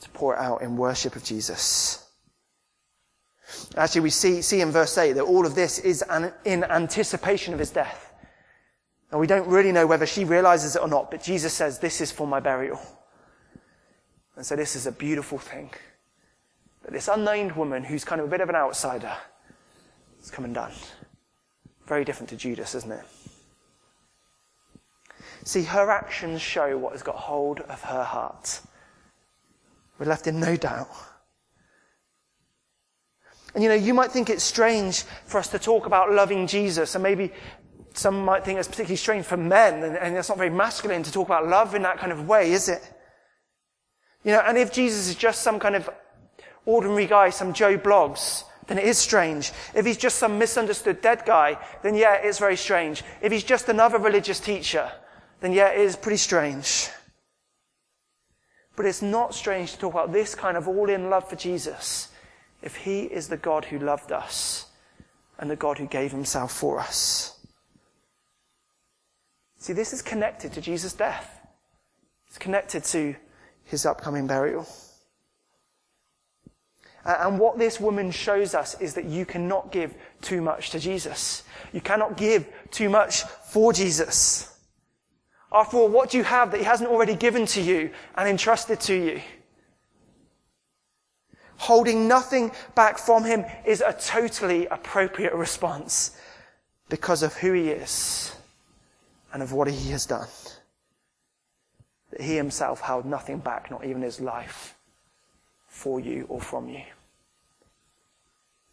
To 0.00 0.08
pour 0.08 0.34
it 0.34 0.40
out 0.40 0.62
in 0.62 0.78
worship 0.78 1.14
of 1.14 1.22
Jesus. 1.22 2.05
Actually, 3.76 4.00
we 4.00 4.10
see, 4.10 4.42
see 4.42 4.60
in 4.60 4.70
verse 4.70 4.96
8 4.98 5.12
that 5.12 5.22
all 5.22 5.46
of 5.46 5.54
this 5.54 5.78
is 5.78 6.02
an, 6.10 6.32
in 6.44 6.64
anticipation 6.64 7.54
of 7.54 7.60
his 7.60 7.70
death. 7.70 8.12
And 9.10 9.20
we 9.20 9.26
don't 9.26 9.46
really 9.46 9.72
know 9.72 9.86
whether 9.86 10.06
she 10.06 10.24
realizes 10.24 10.74
it 10.74 10.82
or 10.82 10.88
not, 10.88 11.10
but 11.10 11.22
Jesus 11.22 11.52
says, 11.52 11.78
This 11.78 12.00
is 12.00 12.10
for 12.10 12.26
my 12.26 12.40
burial. 12.40 12.80
And 14.34 14.44
so 14.44 14.56
this 14.56 14.76
is 14.76 14.86
a 14.86 14.92
beautiful 14.92 15.38
thing. 15.38 15.70
That 16.82 16.92
this 16.92 17.08
unnamed 17.08 17.52
woman, 17.52 17.84
who's 17.84 18.04
kind 18.04 18.20
of 18.20 18.26
a 18.26 18.30
bit 18.30 18.40
of 18.40 18.48
an 18.48 18.56
outsider, 18.56 19.16
has 20.18 20.30
come 20.30 20.44
and 20.44 20.54
done. 20.54 20.72
Very 21.86 22.04
different 22.04 22.30
to 22.30 22.36
Judas, 22.36 22.74
isn't 22.74 22.92
it? 22.92 23.04
See, 25.44 25.62
her 25.62 25.90
actions 25.90 26.42
show 26.42 26.76
what 26.76 26.92
has 26.92 27.02
got 27.04 27.14
hold 27.14 27.60
of 27.60 27.80
her 27.82 28.02
heart. 28.02 28.60
We're 29.98 30.06
left 30.06 30.26
in 30.26 30.40
no 30.40 30.56
doubt 30.56 30.90
and 33.56 33.62
you 33.62 33.70
know, 33.70 33.74
you 33.74 33.94
might 33.94 34.12
think 34.12 34.28
it's 34.28 34.44
strange 34.44 35.04
for 35.24 35.38
us 35.38 35.48
to 35.48 35.58
talk 35.58 35.86
about 35.86 36.12
loving 36.12 36.46
Jesus, 36.46 36.94
and 36.94 37.02
maybe 37.02 37.32
some 37.94 38.22
might 38.22 38.44
think 38.44 38.58
it's 38.58 38.68
particularly 38.68 38.96
strange 38.96 39.24
for 39.24 39.38
men, 39.38 39.82
and, 39.82 39.96
and 39.96 40.14
it's 40.14 40.28
not 40.28 40.36
very 40.36 40.50
masculine 40.50 41.02
to 41.02 41.10
talk 41.10 41.26
about 41.26 41.48
love 41.48 41.74
in 41.74 41.80
that 41.80 41.96
kind 41.96 42.12
of 42.12 42.28
way, 42.28 42.52
is 42.52 42.68
it? 42.68 42.92
You 44.24 44.32
know, 44.32 44.40
and 44.40 44.58
if 44.58 44.74
Jesus 44.74 45.08
is 45.08 45.14
just 45.14 45.40
some 45.40 45.58
kind 45.58 45.74
of 45.74 45.88
ordinary 46.66 47.06
guy, 47.06 47.30
some 47.30 47.54
Joe 47.54 47.78
Bloggs, 47.78 48.44
then 48.66 48.76
it 48.76 48.84
is 48.84 48.98
strange. 48.98 49.52
If 49.74 49.86
he's 49.86 49.96
just 49.96 50.18
some 50.18 50.38
misunderstood 50.38 51.00
dead 51.00 51.22
guy, 51.24 51.56
then 51.82 51.94
yeah, 51.94 52.16
it's 52.16 52.38
very 52.38 52.58
strange. 52.58 53.04
If 53.22 53.32
he's 53.32 53.44
just 53.44 53.70
another 53.70 53.96
religious 53.96 54.38
teacher, 54.38 54.92
then 55.40 55.54
yeah, 55.54 55.68
it 55.68 55.80
is 55.80 55.96
pretty 55.96 56.18
strange. 56.18 56.90
But 58.76 58.84
it's 58.84 59.00
not 59.00 59.34
strange 59.34 59.72
to 59.72 59.78
talk 59.78 59.94
about 59.94 60.12
this 60.12 60.34
kind 60.34 60.58
of 60.58 60.68
all 60.68 60.90
in 60.90 61.08
love 61.08 61.26
for 61.26 61.36
Jesus 61.36 62.10
if 62.62 62.76
He 62.76 63.02
is 63.02 63.28
the 63.28 63.36
God 63.36 63.66
who 63.66 63.78
loved 63.78 64.12
us 64.12 64.66
and 65.38 65.50
the 65.50 65.56
God 65.56 65.78
who 65.78 65.86
gave 65.86 66.12
Himself 66.12 66.52
for 66.52 66.78
us. 66.80 67.38
See, 69.58 69.72
this 69.72 69.92
is 69.92 70.02
connected 70.02 70.52
to 70.52 70.60
Jesus' 70.60 70.92
death. 70.92 71.40
It's 72.28 72.38
connected 72.38 72.84
to 72.84 73.16
His 73.64 73.84
upcoming 73.86 74.26
burial. 74.26 74.66
And 77.04 77.38
what 77.38 77.56
this 77.56 77.78
woman 77.78 78.10
shows 78.10 78.54
us 78.54 78.80
is 78.80 78.94
that 78.94 79.04
you 79.04 79.24
cannot 79.24 79.70
give 79.70 79.94
too 80.22 80.40
much 80.40 80.70
to 80.70 80.80
Jesus. 80.80 81.44
You 81.72 81.80
cannot 81.80 82.16
give 82.16 82.46
too 82.72 82.88
much 82.88 83.22
for 83.22 83.72
Jesus. 83.72 84.52
After 85.52 85.76
all, 85.76 85.88
what 85.88 86.10
do 86.10 86.18
you 86.18 86.24
have 86.24 86.50
that 86.50 86.58
He 86.58 86.64
hasn't 86.64 86.90
already 86.90 87.14
given 87.14 87.46
to 87.46 87.62
you 87.62 87.90
and 88.16 88.28
entrusted 88.28 88.80
to 88.80 88.94
you? 88.94 89.22
Holding 91.58 92.06
nothing 92.06 92.52
back 92.74 92.98
from 92.98 93.24
him 93.24 93.44
is 93.64 93.80
a 93.80 93.92
totally 93.92 94.66
appropriate 94.66 95.34
response 95.34 96.16
because 96.88 97.22
of 97.22 97.34
who 97.34 97.52
he 97.52 97.70
is 97.70 98.34
and 99.32 99.42
of 99.42 99.52
what 99.52 99.68
he 99.68 99.90
has 99.90 100.06
done. 100.06 100.28
That 102.10 102.20
he 102.20 102.36
himself 102.36 102.80
held 102.80 103.04
nothing 103.04 103.38
back, 103.38 103.70
not 103.70 103.84
even 103.84 104.02
his 104.02 104.20
life, 104.20 104.76
for 105.66 105.98
you 105.98 106.26
or 106.28 106.40
from 106.40 106.68
you. 106.68 106.82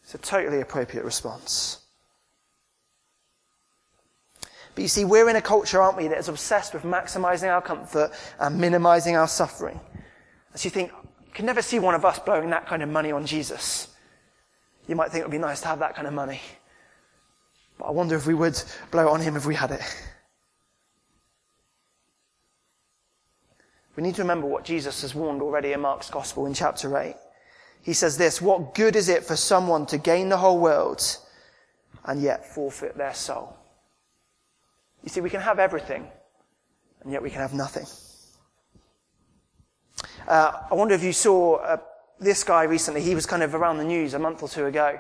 It's 0.04 0.16
a 0.16 0.18
totally 0.18 0.60
appropriate 0.60 1.06
response. 1.06 1.80
But 4.76 4.82
you 4.82 4.88
see, 4.88 5.06
we're 5.06 5.30
in 5.30 5.36
a 5.36 5.42
culture, 5.42 5.82
aren't 5.82 5.98
we, 5.98 6.08
that 6.08 6.18
is 6.18 6.30
obsessed 6.30 6.74
with 6.74 6.84
maximizing 6.84 7.50
our 7.50 7.62
comfort 7.62 8.12
and 8.40 8.60
minimizing 8.60 9.16
our 9.16 9.28
suffering. 9.28 9.80
As 10.54 10.66
you 10.66 10.72
think, 10.72 10.92
you 11.34 11.36
can 11.36 11.48
never 11.48 11.64
see 11.64 11.80
one 11.80 11.96
of 11.96 12.06
us 12.06 12.20
blowing 12.20 12.52
that 12.52 12.68
kind 12.68 12.84
of 12.84 12.90
money 12.90 13.12
on 13.12 13.26
Jesus. 13.26 13.88
You 14.88 14.96
might 14.96 15.10
think 15.10 15.22
it 15.22 15.26
would 15.26 15.32
be 15.32 15.40
nice 15.40 15.62
to 15.62 15.68
have 15.68 15.80
that 15.80 15.96
kind 15.96 16.08
of 16.08 16.14
money. 16.14 16.40
But 17.80 17.86
I 17.86 17.90
wonder 17.90 18.16
if 18.16 18.28
we 18.28 18.36
would 18.36 18.62
blow 18.92 19.10
on 19.10 19.20
him 19.20 19.36
if 19.36 19.44
we 19.48 19.56
had 19.56 19.72
it. 19.72 19.82
We 23.96 24.04
need 24.04 24.14
to 24.14 24.22
remember 24.22 24.46
what 24.46 24.64
Jesus 24.64 25.02
has 25.02 25.16
warned 25.16 25.42
already 25.42 25.74
in 25.74 25.82
Mark's 25.82 26.08
Gospel 26.08 26.46
in 26.46 26.54
chapter 26.54 26.96
8. 26.96 27.16
He 27.82 27.94
says 27.94 28.16
this, 28.16 28.40
what 28.40 28.76
good 28.76 28.96
is 28.96 29.10
it 29.10 29.24
for 29.24 29.36
someone 29.36 29.88
to 29.88 29.98
gain 29.98 30.30
the 30.30 30.38
whole 30.38 30.60
world 30.60 31.02
and 32.06 32.22
yet 32.22 32.46
forfeit 32.46 32.96
their 32.96 33.16
soul? 33.16 33.58
You 35.02 35.10
see, 35.10 35.22
we 35.22 35.32
can 35.32 35.42
have 35.42 35.58
everything 35.58 36.08
and 37.02 37.12
yet 37.12 37.24
we 37.24 37.32
can 37.32 37.42
have 37.42 37.56
nothing. 37.56 37.88
Uh, 40.28 40.52
I 40.72 40.74
wonder 40.76 40.96
if 40.96 41.04
you 41.04 41.12
saw 41.12 41.56
uh, 41.56 41.78
this 42.20 42.44
guy 42.44 42.64
recently. 42.64 43.02
He 43.02 43.16
was 43.16 43.26
kind 43.26 43.44
of 43.44 43.56
around 43.56 43.78
the 43.78 43.84
news 43.84 44.14
a 44.14 44.20
month 44.20 44.42
or 44.42 44.48
two 44.48 44.66
ago. 44.66 45.00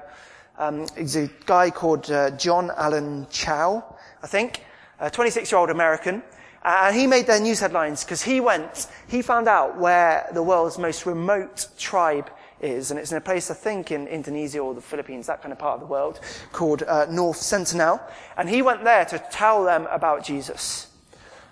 Um, 0.58 0.86
he's 0.98 1.16
a 1.16 1.30
guy 1.46 1.70
called 1.70 2.12
uh, 2.12 2.32
John 2.32 2.72
Allen 2.76 3.28
Chau, 3.30 3.84
I 4.22 4.28
think, 4.28 4.64
a 5.00 5.10
26 5.10 5.52
year 5.52 5.60
old 5.60 5.70
American. 5.70 6.24
And 6.66 6.96
he 6.96 7.08
made 7.08 7.26
their 7.28 7.40
news 7.40 7.60
headlines 7.60 8.04
because 8.04 8.22
he 8.22 8.40
went, 8.40 8.88
he 9.08 9.22
found 9.22 9.48
out 9.48 9.78
where 9.78 10.30
the 10.34 10.44
world's 10.44 10.78
most 10.78 11.06
remote 11.06 11.68
tribe 11.78 12.30
is. 12.62 12.92
And 12.92 13.00
it's 13.00 13.12
in 13.12 13.18
a 13.18 13.22
place, 13.22 13.52
I 13.52 13.54
think, 13.54 13.92
in 13.92 14.08
Indonesia 14.08 14.60
or 14.60 14.74
the 14.74 14.82
Philippines, 14.82 15.28
that 15.28 15.42
kind 15.42 15.52
of 15.52 15.60
part 15.60 15.76
of 15.76 15.80
the 15.82 15.92
world, 15.92 16.20
called 16.52 16.84
uh, 16.84 17.06
North 17.10 17.38
Sentinel. 17.38 18.02
And 18.38 18.50
he 18.50 18.62
went 18.62 18.84
there 18.84 19.04
to 19.06 19.20
tell 19.32 19.64
them 19.64 19.88
about 19.90 20.24
Jesus. 20.24 20.88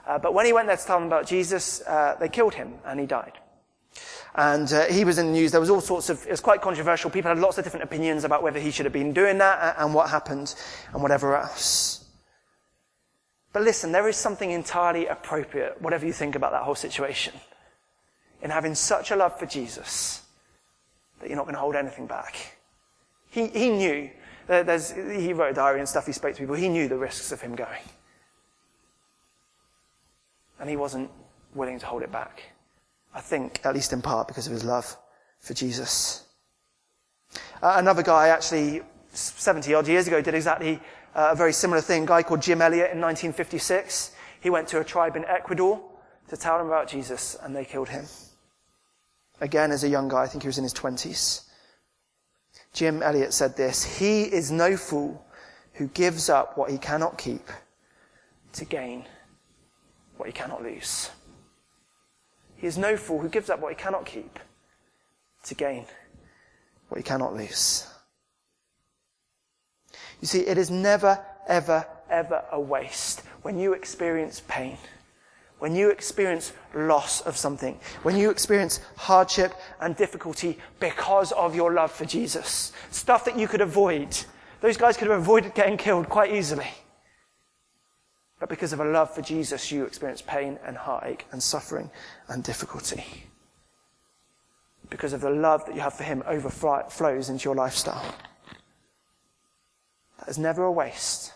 Uh, 0.07 0.17
but 0.17 0.33
when 0.33 0.45
he 0.45 0.53
went 0.53 0.67
there 0.67 0.77
to 0.77 0.85
tell 0.85 0.99
them 0.99 1.07
about 1.07 1.25
Jesus, 1.25 1.81
uh, 1.81 2.15
they 2.19 2.29
killed 2.29 2.53
him 2.53 2.73
and 2.85 2.99
he 2.99 3.05
died. 3.05 3.40
And 4.35 4.71
uh, 4.71 4.85
he 4.85 5.03
was 5.03 5.17
in 5.17 5.27
the 5.27 5.31
news. 5.33 5.51
There 5.51 5.59
was 5.59 5.69
all 5.69 5.81
sorts 5.81 6.09
of, 6.09 6.25
it 6.25 6.31
was 6.31 6.39
quite 6.39 6.61
controversial. 6.61 7.09
People 7.09 7.29
had 7.29 7.39
lots 7.39 7.57
of 7.57 7.63
different 7.63 7.83
opinions 7.83 8.23
about 8.23 8.43
whether 8.43 8.59
he 8.59 8.71
should 8.71 8.85
have 8.85 8.93
been 8.93 9.13
doing 9.13 9.37
that 9.39 9.75
and 9.77 9.93
what 9.93 10.09
happened 10.09 10.55
and 10.93 11.01
whatever 11.01 11.35
else. 11.35 12.05
But 13.53 13.63
listen, 13.63 13.91
there 13.91 14.07
is 14.07 14.15
something 14.15 14.49
entirely 14.49 15.07
appropriate, 15.07 15.81
whatever 15.81 16.05
you 16.05 16.13
think 16.13 16.35
about 16.35 16.51
that 16.51 16.63
whole 16.63 16.75
situation, 16.75 17.33
in 18.41 18.49
having 18.49 18.75
such 18.75 19.11
a 19.11 19.15
love 19.15 19.37
for 19.37 19.45
Jesus 19.45 20.21
that 21.19 21.27
you're 21.27 21.35
not 21.35 21.43
going 21.43 21.55
to 21.55 21.59
hold 21.59 21.75
anything 21.75 22.07
back. 22.07 22.57
He, 23.29 23.47
he 23.47 23.69
knew, 23.69 24.09
there's, 24.47 24.91
he 24.91 25.33
wrote 25.33 25.51
a 25.51 25.53
diary 25.53 25.79
and 25.79 25.87
stuff, 25.87 26.05
he 26.05 26.13
spoke 26.13 26.33
to 26.35 26.39
people, 26.39 26.55
he 26.55 26.69
knew 26.69 26.87
the 26.87 26.97
risks 26.97 27.31
of 27.31 27.41
him 27.41 27.55
going. 27.55 27.81
And 30.59 30.69
he 30.69 30.77
wasn't 30.77 31.09
willing 31.53 31.79
to 31.79 31.85
hold 31.85 32.03
it 32.03 32.11
back. 32.11 32.43
I 33.13 33.21
think, 33.21 33.61
at 33.65 33.73
least 33.73 33.93
in 33.93 34.01
part, 34.01 34.27
because 34.27 34.47
of 34.47 34.53
his 34.53 34.63
love 34.63 34.97
for 35.39 35.53
Jesus. 35.53 36.25
Uh, 37.61 37.75
another 37.77 38.03
guy, 38.03 38.29
actually, 38.29 38.81
70 39.13 39.73
odd 39.73 39.87
years 39.87 40.07
ago, 40.07 40.21
did 40.21 40.33
exactly 40.33 40.79
uh, 41.15 41.29
a 41.31 41.35
very 41.35 41.53
similar 41.53 41.81
thing. 41.81 42.03
A 42.03 42.07
guy 42.07 42.23
called 42.23 42.41
Jim 42.41 42.61
Elliot 42.61 42.91
in 42.91 43.01
1956. 43.01 44.11
He 44.39 44.49
went 44.49 44.67
to 44.69 44.79
a 44.79 44.83
tribe 44.83 45.15
in 45.15 45.25
Ecuador 45.25 45.81
to 46.29 46.37
tell 46.37 46.57
them 46.57 46.67
about 46.67 46.87
Jesus, 46.87 47.35
and 47.41 47.55
they 47.55 47.65
killed 47.65 47.89
him. 47.89 48.05
Again, 49.41 49.71
as 49.71 49.83
a 49.83 49.89
young 49.89 50.07
guy, 50.07 50.23
I 50.23 50.27
think 50.27 50.43
he 50.43 50.47
was 50.47 50.57
in 50.57 50.63
his 50.63 50.73
20s. 50.73 51.47
Jim 52.73 53.03
Elliot 53.03 53.33
said 53.33 53.57
this 53.57 53.83
He 53.99 54.23
is 54.23 54.51
no 54.51 54.77
fool 54.77 55.25
who 55.73 55.87
gives 55.87 56.29
up 56.29 56.57
what 56.57 56.71
he 56.71 56.77
cannot 56.77 57.17
keep 57.17 57.47
to 58.53 58.65
gain 58.65 59.05
what 60.17 60.27
he 60.27 60.33
cannot 60.33 60.61
lose. 60.61 61.09
He 62.61 62.67
is 62.67 62.77
no 62.77 62.95
fool 62.95 63.19
who 63.19 63.27
gives 63.27 63.49
up 63.49 63.59
what 63.59 63.73
he 63.73 63.75
cannot 63.75 64.05
keep 64.05 64.39
to 65.45 65.55
gain 65.55 65.85
what 66.89 66.97
he 66.97 67.03
cannot 67.03 67.35
lose. 67.35 67.87
You 70.21 70.27
see, 70.27 70.41
it 70.41 70.59
is 70.59 70.69
never, 70.69 71.19
ever, 71.47 71.87
ever 72.07 72.43
a 72.51 72.59
waste 72.59 73.21
when 73.41 73.57
you 73.57 73.73
experience 73.73 74.43
pain, 74.47 74.77
when 75.57 75.75
you 75.75 75.89
experience 75.89 76.53
loss 76.75 77.21
of 77.21 77.35
something, 77.35 77.79
when 78.03 78.15
you 78.15 78.29
experience 78.29 78.79
hardship 78.95 79.55
and 79.79 79.95
difficulty 79.95 80.59
because 80.79 81.31
of 81.31 81.55
your 81.55 81.73
love 81.73 81.91
for 81.91 82.05
Jesus. 82.05 82.73
Stuff 82.91 83.25
that 83.25 83.39
you 83.39 83.47
could 83.47 83.61
avoid. 83.61 84.15
Those 84.59 84.77
guys 84.77 84.97
could 84.97 85.07
have 85.07 85.19
avoided 85.19 85.55
getting 85.55 85.77
killed 85.77 86.09
quite 86.09 86.31
easily. 86.31 86.67
But 88.41 88.49
because 88.49 88.73
of 88.73 88.79
a 88.79 88.85
love 88.85 89.13
for 89.13 89.21
Jesus, 89.21 89.71
you 89.71 89.85
experience 89.85 90.23
pain 90.23 90.57
and 90.65 90.75
heartache 90.75 91.27
and 91.31 91.41
suffering 91.43 91.91
and 92.27 92.43
difficulty. 92.43 93.05
Because 94.89 95.13
of 95.13 95.21
the 95.21 95.29
love 95.29 95.63
that 95.67 95.75
you 95.75 95.81
have 95.81 95.93
for 95.93 96.03
Him 96.03 96.23
overflows 96.25 97.29
into 97.29 97.45
your 97.45 97.53
lifestyle. 97.53 98.15
That 100.17 100.27
is 100.27 100.39
never 100.39 100.63
a 100.63 100.71
waste. 100.71 101.33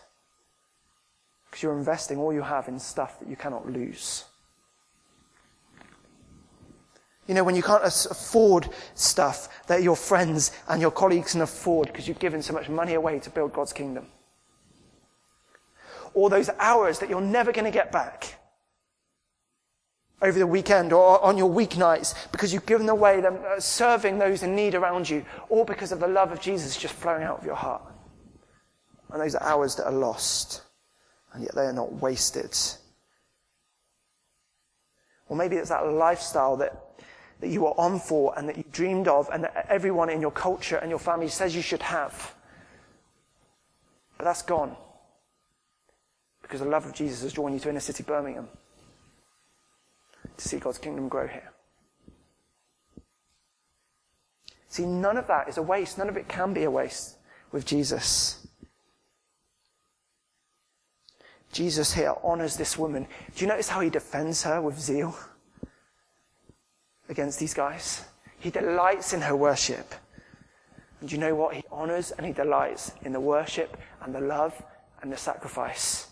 Because 1.46 1.62
you're 1.62 1.78
investing 1.78 2.18
all 2.18 2.34
you 2.34 2.42
have 2.42 2.68
in 2.68 2.80
stuff 2.80 3.20
that 3.20 3.30
you 3.30 3.36
cannot 3.36 3.72
lose. 3.72 4.26
You 7.28 7.36
know, 7.36 7.44
when 7.44 7.56
you 7.56 7.62
can't 7.62 7.84
afford 7.84 8.68
stuff 8.96 9.68
that 9.68 9.84
your 9.84 9.96
friends 9.96 10.54
and 10.68 10.82
your 10.82 10.92
colleagues 10.92 11.34
can 11.34 11.42
afford 11.42 11.88
because 11.88 12.08
you've 12.08 12.18
given 12.18 12.42
so 12.42 12.54
much 12.54 12.68
money 12.68 12.96
away 12.96 13.20
to 13.20 13.30
build 13.30 13.54
God's 13.54 13.74
kingdom 13.74 14.08
or 16.16 16.30
those 16.30 16.50
hours 16.58 17.00
that 17.00 17.10
you're 17.10 17.22
never 17.22 17.52
going 17.52 17.66
to 17.66 17.72
get 17.72 17.92
back 17.92 18.40
over 20.22 20.40
the 20.40 20.48
weekend 20.48 20.94
or 20.94 21.24
on 21.24 21.38
your 21.38 21.50
weeknights 21.50 22.16
because 22.32 22.54
you've 22.54 22.66
given 22.66 22.88
away 22.90 23.22
them 23.22 23.38
uh, 23.46 23.60
serving 23.60 24.18
those 24.18 24.42
in 24.42 24.56
need 24.56 24.74
around 24.74 25.08
you, 25.08 25.24
or 25.50 25.66
because 25.66 25.92
of 25.92 26.00
the 26.00 26.08
love 26.08 26.32
of 26.32 26.40
Jesus 26.40 26.78
just 26.78 26.94
flowing 26.96 27.24
out 27.24 27.40
of 27.40 27.46
your 27.46 27.56
heart. 27.56 27.84
And 29.12 29.22
those 29.22 29.36
are 29.36 29.44
hours 29.44 29.76
that 29.76 29.86
are 29.86 29.92
lost, 29.92 30.62
and 31.34 31.44
yet 31.44 31.54
they 31.54 31.64
are 31.64 31.74
not 31.74 31.94
wasted. 31.94 32.58
Or 35.28 35.36
maybe 35.36 35.58
it's 35.58 35.70
that 35.70 35.86
lifestyle 35.86 36.56
that, 36.58 37.02
that 37.42 37.50
you 37.50 37.66
are 37.68 37.76
on 37.78 38.00
for 38.00 38.38
and 38.38 38.48
that 38.48 38.58
you 38.58 38.64
dreamed 38.72 39.08
of 39.08 39.30
and 39.34 39.44
that 39.44 39.68
everyone 39.70 40.10
in 40.10 40.22
your 40.22 40.32
culture 40.32 40.78
and 40.78 40.90
your 40.90 41.00
family 41.00 41.28
says 41.28 41.56
you 41.56 41.62
should 41.62 41.82
have. 41.82 42.34
But 44.18 44.26
that's 44.26 44.44
gone 44.44 44.78
because 46.46 46.60
the 46.60 46.68
love 46.68 46.86
of 46.86 46.94
Jesus 46.94 47.24
has 47.24 47.34
drawn 47.34 47.54
you 47.54 47.60
to 47.60 47.70
inner 47.70 47.80
city 47.80 48.04
Birmingham 48.04 48.48
to 50.38 50.48
see 50.48 50.60
God's 50.60 50.78
kingdom 50.78 51.08
grow 51.08 51.26
here. 51.26 51.52
See, 54.70 54.86
none 54.86 55.18
of 55.18 55.26
that 55.28 55.50
is 55.50 55.58
a 55.58 55.64
waste. 55.64 55.98
None 55.98 56.08
of 56.08 56.18
it 56.18 56.28
can 56.28 56.54
be 56.54 56.64
a 56.64 56.70
waste 56.72 57.18
with 57.52 57.66
Jesus. 57.66 58.46
Jesus 61.52 61.94
here 61.94 62.14
honors 62.24 62.58
this 62.58 62.78
woman. 62.78 63.08
Do 63.36 63.44
you 63.44 63.48
notice 63.48 63.70
how 63.70 63.80
he 63.80 63.90
defends 63.90 64.44
her 64.44 64.62
with 64.62 64.80
zeal 64.80 65.18
against 67.10 67.40
these 67.40 67.54
guys? 67.56 68.06
He 68.38 68.52
delights 68.52 69.14
in 69.14 69.22
her 69.22 69.36
worship. 69.36 69.96
And 71.02 71.12
you 71.12 71.18
know 71.18 71.34
what? 71.34 71.56
He 71.56 71.64
honors 71.72 72.12
and 72.12 72.26
he 72.26 72.34
delights 72.34 72.92
in 73.04 73.14
the 73.14 73.20
worship 73.20 73.78
and 74.04 74.14
the 74.14 74.22
love 74.22 74.62
and 75.02 75.12
the 75.12 75.18
sacrifice 75.18 76.08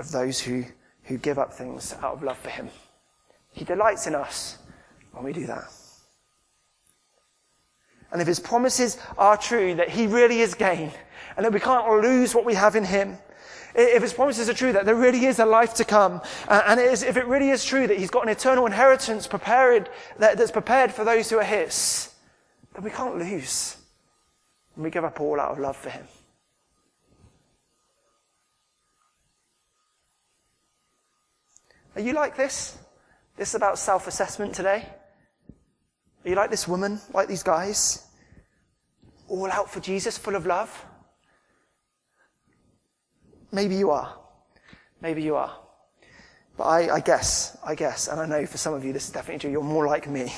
of 0.00 0.10
those 0.10 0.40
who, 0.40 0.64
who 1.04 1.18
give 1.18 1.38
up 1.38 1.52
things 1.52 1.94
out 2.02 2.14
of 2.14 2.22
love 2.22 2.38
for 2.38 2.50
Him. 2.50 2.70
He 3.52 3.64
delights 3.64 4.06
in 4.06 4.14
us 4.14 4.58
when 5.12 5.24
we 5.24 5.32
do 5.32 5.46
that. 5.46 5.70
And 8.10 8.20
if 8.20 8.26
His 8.26 8.40
promises 8.40 8.98
are 9.16 9.36
true, 9.36 9.74
that 9.74 9.90
He 9.90 10.06
really 10.06 10.40
is 10.40 10.54
gain, 10.54 10.90
and 11.36 11.44
that 11.44 11.52
we 11.52 11.60
can't 11.60 11.88
lose 12.02 12.34
what 12.34 12.44
we 12.44 12.54
have 12.54 12.74
in 12.74 12.84
Him, 12.84 13.18
if 13.74 14.02
His 14.02 14.12
promises 14.12 14.48
are 14.48 14.54
true 14.54 14.72
that 14.72 14.84
there 14.84 14.96
really 14.96 15.26
is 15.26 15.38
a 15.38 15.46
life 15.46 15.74
to 15.74 15.84
come, 15.84 16.20
and 16.48 16.80
it 16.80 16.90
is, 16.90 17.02
if 17.02 17.16
it 17.16 17.26
really 17.26 17.50
is 17.50 17.64
true 17.64 17.86
that 17.86 17.98
He's 17.98 18.10
got 18.10 18.24
an 18.24 18.30
eternal 18.30 18.66
inheritance 18.66 19.26
prepared, 19.26 19.90
that, 20.18 20.38
that's 20.38 20.50
prepared 20.50 20.92
for 20.92 21.04
those 21.04 21.30
who 21.30 21.38
are 21.38 21.44
His, 21.44 22.12
then 22.74 22.82
we 22.82 22.90
can't 22.90 23.18
lose 23.18 23.76
when 24.74 24.84
we 24.84 24.90
give 24.90 25.04
up 25.04 25.20
all 25.20 25.38
out 25.38 25.52
of 25.52 25.58
love 25.58 25.76
for 25.76 25.90
Him. 25.90 26.06
Are 32.00 32.02
you 32.02 32.14
like 32.14 32.34
this? 32.34 32.78
This 33.36 33.50
is 33.50 33.56
about 33.56 33.78
self 33.78 34.06
assessment 34.06 34.54
today? 34.54 34.86
Are 36.24 36.28
you 36.30 36.34
like 36.34 36.48
this 36.48 36.66
woman, 36.66 36.98
like 37.12 37.28
these 37.28 37.42
guys? 37.42 38.06
All 39.28 39.50
out 39.50 39.70
for 39.70 39.80
Jesus, 39.80 40.16
full 40.16 40.34
of 40.34 40.46
love? 40.46 40.86
Maybe 43.52 43.74
you 43.74 43.90
are. 43.90 44.16
Maybe 45.02 45.22
you 45.22 45.36
are. 45.36 45.54
But 46.56 46.64
I, 46.64 46.94
I, 46.94 47.00
guess, 47.00 47.58
I 47.62 47.74
guess, 47.74 48.08
and 48.08 48.18
I 48.18 48.24
know 48.24 48.46
for 48.46 48.56
some 48.56 48.72
of 48.72 48.82
you 48.82 48.94
this 48.94 49.04
is 49.04 49.12
definitely 49.12 49.40
true, 49.40 49.50
you're 49.50 49.62
more 49.62 49.86
like 49.86 50.08
me. 50.08 50.32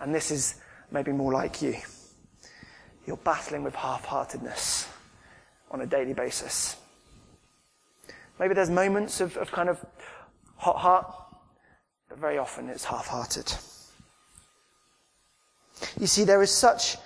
And 0.00 0.12
this 0.12 0.32
is 0.32 0.56
maybe 0.90 1.12
more 1.12 1.32
like 1.32 1.62
you. 1.62 1.76
You're 3.06 3.16
battling 3.16 3.62
with 3.62 3.76
half 3.76 4.04
heartedness 4.04 4.88
on 5.70 5.82
a 5.82 5.86
daily 5.86 6.14
basis. 6.14 6.74
Maybe 8.40 8.54
there's 8.54 8.70
moments 8.70 9.20
of, 9.20 9.36
of 9.36 9.52
kind 9.52 9.68
of 9.68 9.84
hot 10.58 10.76
heart, 10.76 11.14
but 12.08 12.18
very 12.18 12.36
often 12.36 12.68
it's 12.68 12.84
half 12.84 13.06
hearted. 13.06 13.52
You 15.98 16.06
see, 16.06 16.24
there 16.24 16.42
is 16.42 16.50
such, 16.50 16.96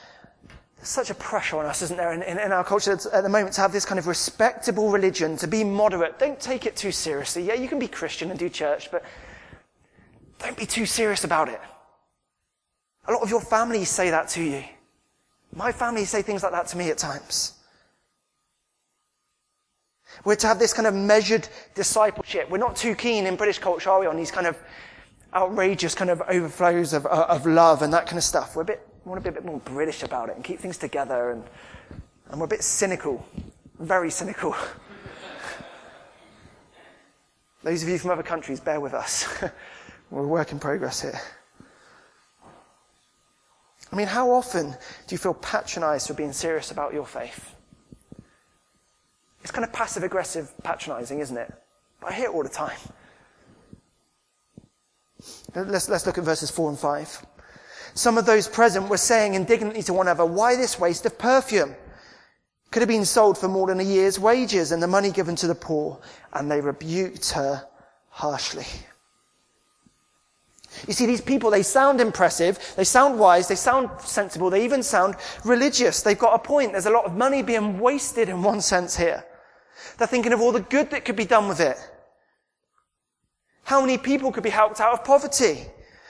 such 0.82 1.10
a 1.10 1.14
pressure 1.14 1.58
on 1.58 1.66
us, 1.66 1.82
isn't 1.82 1.96
there, 1.96 2.12
in, 2.12 2.22
in, 2.22 2.38
in 2.38 2.52
our 2.52 2.64
culture 2.64 2.92
at 2.92 3.22
the 3.22 3.28
moment 3.28 3.54
to 3.54 3.60
have 3.60 3.72
this 3.72 3.84
kind 3.84 3.98
of 3.98 4.06
respectable 4.06 4.90
religion, 4.90 5.36
to 5.36 5.46
be 5.46 5.62
moderate. 5.62 6.18
Don't 6.18 6.40
take 6.40 6.66
it 6.66 6.74
too 6.74 6.92
seriously. 6.92 7.42
Yeah, 7.42 7.54
you 7.54 7.68
can 7.68 7.78
be 7.78 7.88
Christian 7.88 8.30
and 8.30 8.38
do 8.38 8.48
church, 8.48 8.90
but 8.90 9.04
don't 10.38 10.56
be 10.56 10.66
too 10.66 10.86
serious 10.86 11.24
about 11.24 11.48
it. 11.48 11.60
A 13.06 13.12
lot 13.12 13.22
of 13.22 13.30
your 13.30 13.40
families 13.40 13.90
say 13.90 14.10
that 14.10 14.28
to 14.30 14.42
you. 14.42 14.64
My 15.54 15.72
family 15.72 16.04
say 16.04 16.22
things 16.22 16.42
like 16.42 16.52
that 16.52 16.68
to 16.68 16.78
me 16.78 16.90
at 16.90 16.98
times. 16.98 17.54
We're 20.24 20.36
to 20.36 20.46
have 20.46 20.58
this 20.58 20.72
kind 20.72 20.86
of 20.86 20.94
measured 20.94 21.48
discipleship. 21.74 22.48
We're 22.48 22.58
not 22.58 22.76
too 22.76 22.94
keen 22.94 23.26
in 23.26 23.36
British 23.36 23.58
culture, 23.58 23.90
are 23.90 24.00
we, 24.00 24.06
on 24.06 24.16
these 24.16 24.30
kind 24.30 24.46
of 24.46 24.56
outrageous 25.34 25.94
kind 25.94 26.10
of 26.10 26.22
overflows 26.28 26.92
of, 26.92 27.06
uh, 27.06 27.26
of 27.28 27.46
love 27.46 27.82
and 27.82 27.92
that 27.92 28.06
kind 28.06 28.18
of 28.18 28.24
stuff. 28.24 28.54
We're 28.54 28.62
a 28.62 28.66
bit 28.66 28.88
we 29.04 29.10
want 29.10 29.24
to 29.24 29.30
be 29.30 29.36
a 29.36 29.40
bit 29.40 29.44
more 29.44 29.58
British 29.60 30.04
about 30.04 30.28
it 30.28 30.36
and 30.36 30.44
keep 30.44 30.60
things 30.60 30.78
together, 30.78 31.30
and, 31.30 31.42
and 32.30 32.40
we're 32.40 32.44
a 32.44 32.48
bit 32.48 32.62
cynical, 32.62 33.26
very 33.80 34.10
cynical. 34.10 34.54
Those 37.64 37.82
of 37.82 37.88
you 37.88 37.98
from 37.98 38.10
other 38.10 38.22
countries, 38.22 38.60
bear 38.60 38.78
with 38.78 38.94
us. 38.94 39.26
we're 40.10 40.22
a 40.22 40.28
work 40.28 40.52
in 40.52 40.60
progress 40.60 41.02
here. 41.02 41.20
I 43.90 43.96
mean, 43.96 44.06
how 44.06 44.30
often 44.30 44.70
do 44.70 45.14
you 45.14 45.18
feel 45.18 45.34
patronized 45.34 46.06
for 46.06 46.14
being 46.14 46.32
serious 46.32 46.70
about 46.70 46.94
your 46.94 47.04
faith? 47.04 47.51
It's 49.42 49.50
kind 49.50 49.64
of 49.64 49.72
passive 49.72 50.02
aggressive 50.02 50.52
patronizing, 50.62 51.20
isn't 51.20 51.36
it? 51.36 51.52
But 52.00 52.12
I 52.12 52.14
hear 52.14 52.26
it 52.26 52.34
all 52.34 52.42
the 52.42 52.48
time. 52.48 52.78
Let's, 55.54 55.88
let's 55.88 56.06
look 56.06 56.18
at 56.18 56.24
verses 56.24 56.50
4 56.50 56.70
and 56.70 56.78
5. 56.78 57.26
Some 57.94 58.16
of 58.16 58.24
those 58.24 58.48
present 58.48 58.88
were 58.88 58.96
saying 58.96 59.34
indignantly 59.34 59.82
to 59.82 59.92
one 59.92 60.06
another, 60.06 60.24
why 60.24 60.56
this 60.56 60.78
waste 60.80 61.04
of 61.06 61.18
perfume? 61.18 61.74
Could 62.70 62.80
have 62.80 62.88
been 62.88 63.04
sold 63.04 63.36
for 63.36 63.48
more 63.48 63.66
than 63.66 63.80
a 63.80 63.84
year's 63.84 64.18
wages 64.18 64.72
and 64.72 64.82
the 64.82 64.86
money 64.86 65.10
given 65.10 65.36
to 65.36 65.46
the 65.46 65.54
poor. 65.54 66.00
And 66.32 66.50
they 66.50 66.60
rebuked 66.60 67.30
her 67.32 67.66
harshly. 68.08 68.66
You 70.86 70.94
see, 70.94 71.04
these 71.04 71.20
people, 71.20 71.50
they 71.50 71.62
sound 71.62 72.00
impressive, 72.00 72.58
they 72.76 72.84
sound 72.84 73.18
wise, 73.18 73.46
they 73.46 73.56
sound 73.56 73.90
sensible, 74.00 74.48
they 74.48 74.64
even 74.64 74.82
sound 74.82 75.16
religious. 75.44 76.00
They've 76.00 76.18
got 76.18 76.34
a 76.34 76.38
point. 76.38 76.72
There's 76.72 76.86
a 76.86 76.90
lot 76.90 77.04
of 77.04 77.14
money 77.14 77.42
being 77.42 77.78
wasted 77.78 78.30
in 78.30 78.42
one 78.42 78.62
sense 78.62 78.96
here. 78.96 79.22
They're 79.98 80.06
thinking 80.06 80.32
of 80.32 80.40
all 80.40 80.52
the 80.52 80.60
good 80.60 80.90
that 80.90 81.04
could 81.04 81.16
be 81.16 81.24
done 81.24 81.48
with 81.48 81.60
it. 81.60 81.76
How 83.64 83.80
many 83.80 83.98
people 83.98 84.32
could 84.32 84.42
be 84.42 84.50
helped 84.50 84.80
out 84.80 84.92
of 84.92 85.04
poverty? 85.04 85.66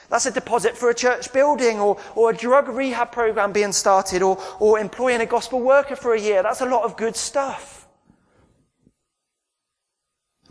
That's 0.09 0.27
a 0.27 0.31
deposit 0.31 0.77
for 0.77 0.91
a 0.91 0.95
church 0.95 1.33
building 1.33 1.81
or, 1.81 1.99
or 2.15 2.31
a 2.31 2.37
drug 2.37 2.69
rehab 2.69 3.13
program 3.13 3.53
being 3.53 3.73
started 3.73 4.23
or, 4.23 4.39
or 4.61 4.79
employing 4.79 5.21
a 5.23 5.27
gospel 5.27 5.61
worker 5.61 5.97
for 5.97 6.15
a 6.15 6.21
year. 6.21 6.43
That's 6.43 6.61
a 6.61 6.67
lot 6.67 6.85
of 6.85 6.97
good 6.97 7.17
stuff. 7.17 7.89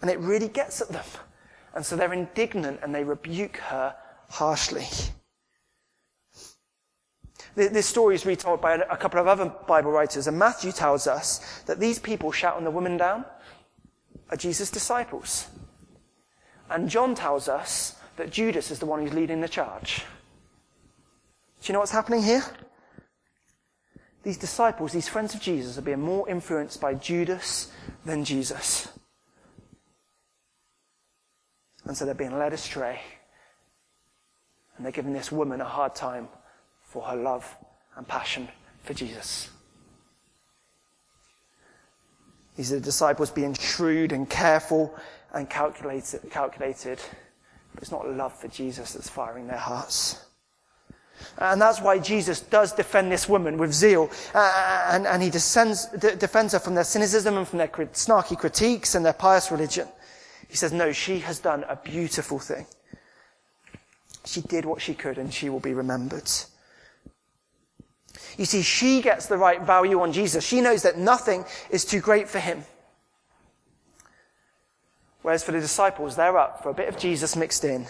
And 0.01 0.09
it 0.09 0.19
really 0.19 0.47
gets 0.47 0.81
at 0.81 0.89
them. 0.89 1.05
And 1.75 1.85
so 1.85 1.95
they're 1.95 2.11
indignant 2.11 2.79
and 2.81 2.93
they 2.93 3.03
rebuke 3.03 3.57
her 3.57 3.95
harshly. 4.29 4.87
This 7.55 7.85
story 7.85 8.15
is 8.15 8.25
retold 8.25 8.61
by 8.61 8.75
a 8.75 8.95
couple 8.97 9.19
of 9.19 9.27
other 9.27 9.53
Bible 9.67 9.91
writers, 9.91 10.27
and 10.27 10.39
Matthew 10.39 10.71
tells 10.71 11.05
us 11.05 11.61
that 11.65 11.79
these 11.79 11.99
people 11.99 12.31
shouting 12.31 12.63
the 12.63 12.71
woman 12.71 12.95
down 12.95 13.25
are 14.29 14.37
Jesus' 14.37 14.71
disciples. 14.71 15.47
And 16.69 16.89
John 16.89 17.13
tells 17.13 17.49
us 17.49 17.95
that 18.15 18.31
Judas 18.31 18.71
is 18.71 18.79
the 18.79 18.85
one 18.85 19.01
who's 19.01 19.13
leading 19.13 19.41
the 19.41 19.49
charge. 19.49 20.05
Do 21.61 21.67
you 21.67 21.73
know 21.73 21.79
what's 21.79 21.91
happening 21.91 22.23
here? 22.23 22.43
These 24.23 24.37
disciples, 24.37 24.93
these 24.93 25.09
friends 25.09 25.33
of 25.33 25.41
Jesus, 25.41 25.77
are 25.77 25.81
being 25.81 25.99
more 25.99 26.29
influenced 26.29 26.79
by 26.79 26.93
Judas 26.93 27.71
than 28.05 28.23
Jesus. 28.23 28.87
And 31.83 31.97
so 31.97 32.05
they're 32.05 32.13
being 32.13 32.37
led 32.37 32.53
astray. 32.53 33.01
And 34.77 34.85
they're 34.85 34.91
giving 34.93 35.13
this 35.13 35.31
woman 35.31 35.59
a 35.59 35.65
hard 35.65 35.95
time 35.95 36.29
for 36.91 37.01
her 37.03 37.15
love 37.15 37.55
and 37.95 38.05
passion 38.05 38.49
for 38.83 38.93
Jesus. 38.93 39.49
These 42.57 42.73
are 42.73 42.75
the 42.75 42.81
disciples 42.81 43.31
being 43.31 43.53
shrewd 43.53 44.11
and 44.11 44.29
careful 44.29 44.93
and 45.33 45.49
calculated, 45.49 46.29
calculated 46.29 46.99
but 47.73 47.81
it's 47.81 47.91
not 47.91 48.09
love 48.09 48.37
for 48.37 48.49
Jesus 48.49 48.91
that's 48.91 49.09
firing 49.09 49.47
their 49.47 49.57
hearts. 49.57 50.25
And 51.37 51.61
that's 51.61 51.79
why 51.79 51.97
Jesus 51.97 52.41
does 52.41 52.73
defend 52.73 53.09
this 53.09 53.29
woman 53.29 53.57
with 53.57 53.71
zeal. 53.71 54.09
Uh, 54.33 54.89
and, 54.91 55.07
and 55.07 55.23
he 55.23 55.29
descends, 55.29 55.85
defends 55.85 56.51
her 56.51 56.59
from 56.59 56.75
their 56.75 56.83
cynicism 56.83 57.37
and 57.37 57.47
from 57.47 57.59
their 57.59 57.69
crit- 57.69 57.93
snarky 57.93 58.37
critiques 58.37 58.95
and 58.95 59.05
their 59.05 59.13
pious 59.13 59.49
religion. 59.49 59.87
He 60.49 60.57
says, 60.57 60.73
no, 60.73 60.91
she 60.91 61.19
has 61.19 61.39
done 61.39 61.63
a 61.69 61.77
beautiful 61.77 62.39
thing. 62.39 62.65
She 64.25 64.41
did 64.41 64.65
what 64.65 64.81
she 64.81 64.93
could 64.93 65.17
and 65.17 65.33
she 65.33 65.49
will 65.49 65.61
be 65.61 65.73
remembered. 65.73 66.29
You 68.37 68.45
see, 68.45 68.61
she 68.61 69.01
gets 69.01 69.27
the 69.27 69.37
right 69.37 69.61
value 69.61 70.01
on 70.01 70.11
Jesus. 70.11 70.45
She 70.45 70.61
knows 70.61 70.83
that 70.83 70.97
nothing 70.97 71.45
is 71.69 71.85
too 71.85 71.99
great 71.99 72.29
for 72.29 72.39
him. 72.39 72.63
Whereas 75.21 75.43
for 75.43 75.51
the 75.51 75.59
disciples, 75.59 76.15
they're 76.15 76.37
up 76.37 76.63
for 76.63 76.69
a 76.69 76.73
bit 76.73 76.89
of 76.89 76.97
Jesus 76.97 77.35
mixed 77.35 77.63
in 77.63 77.85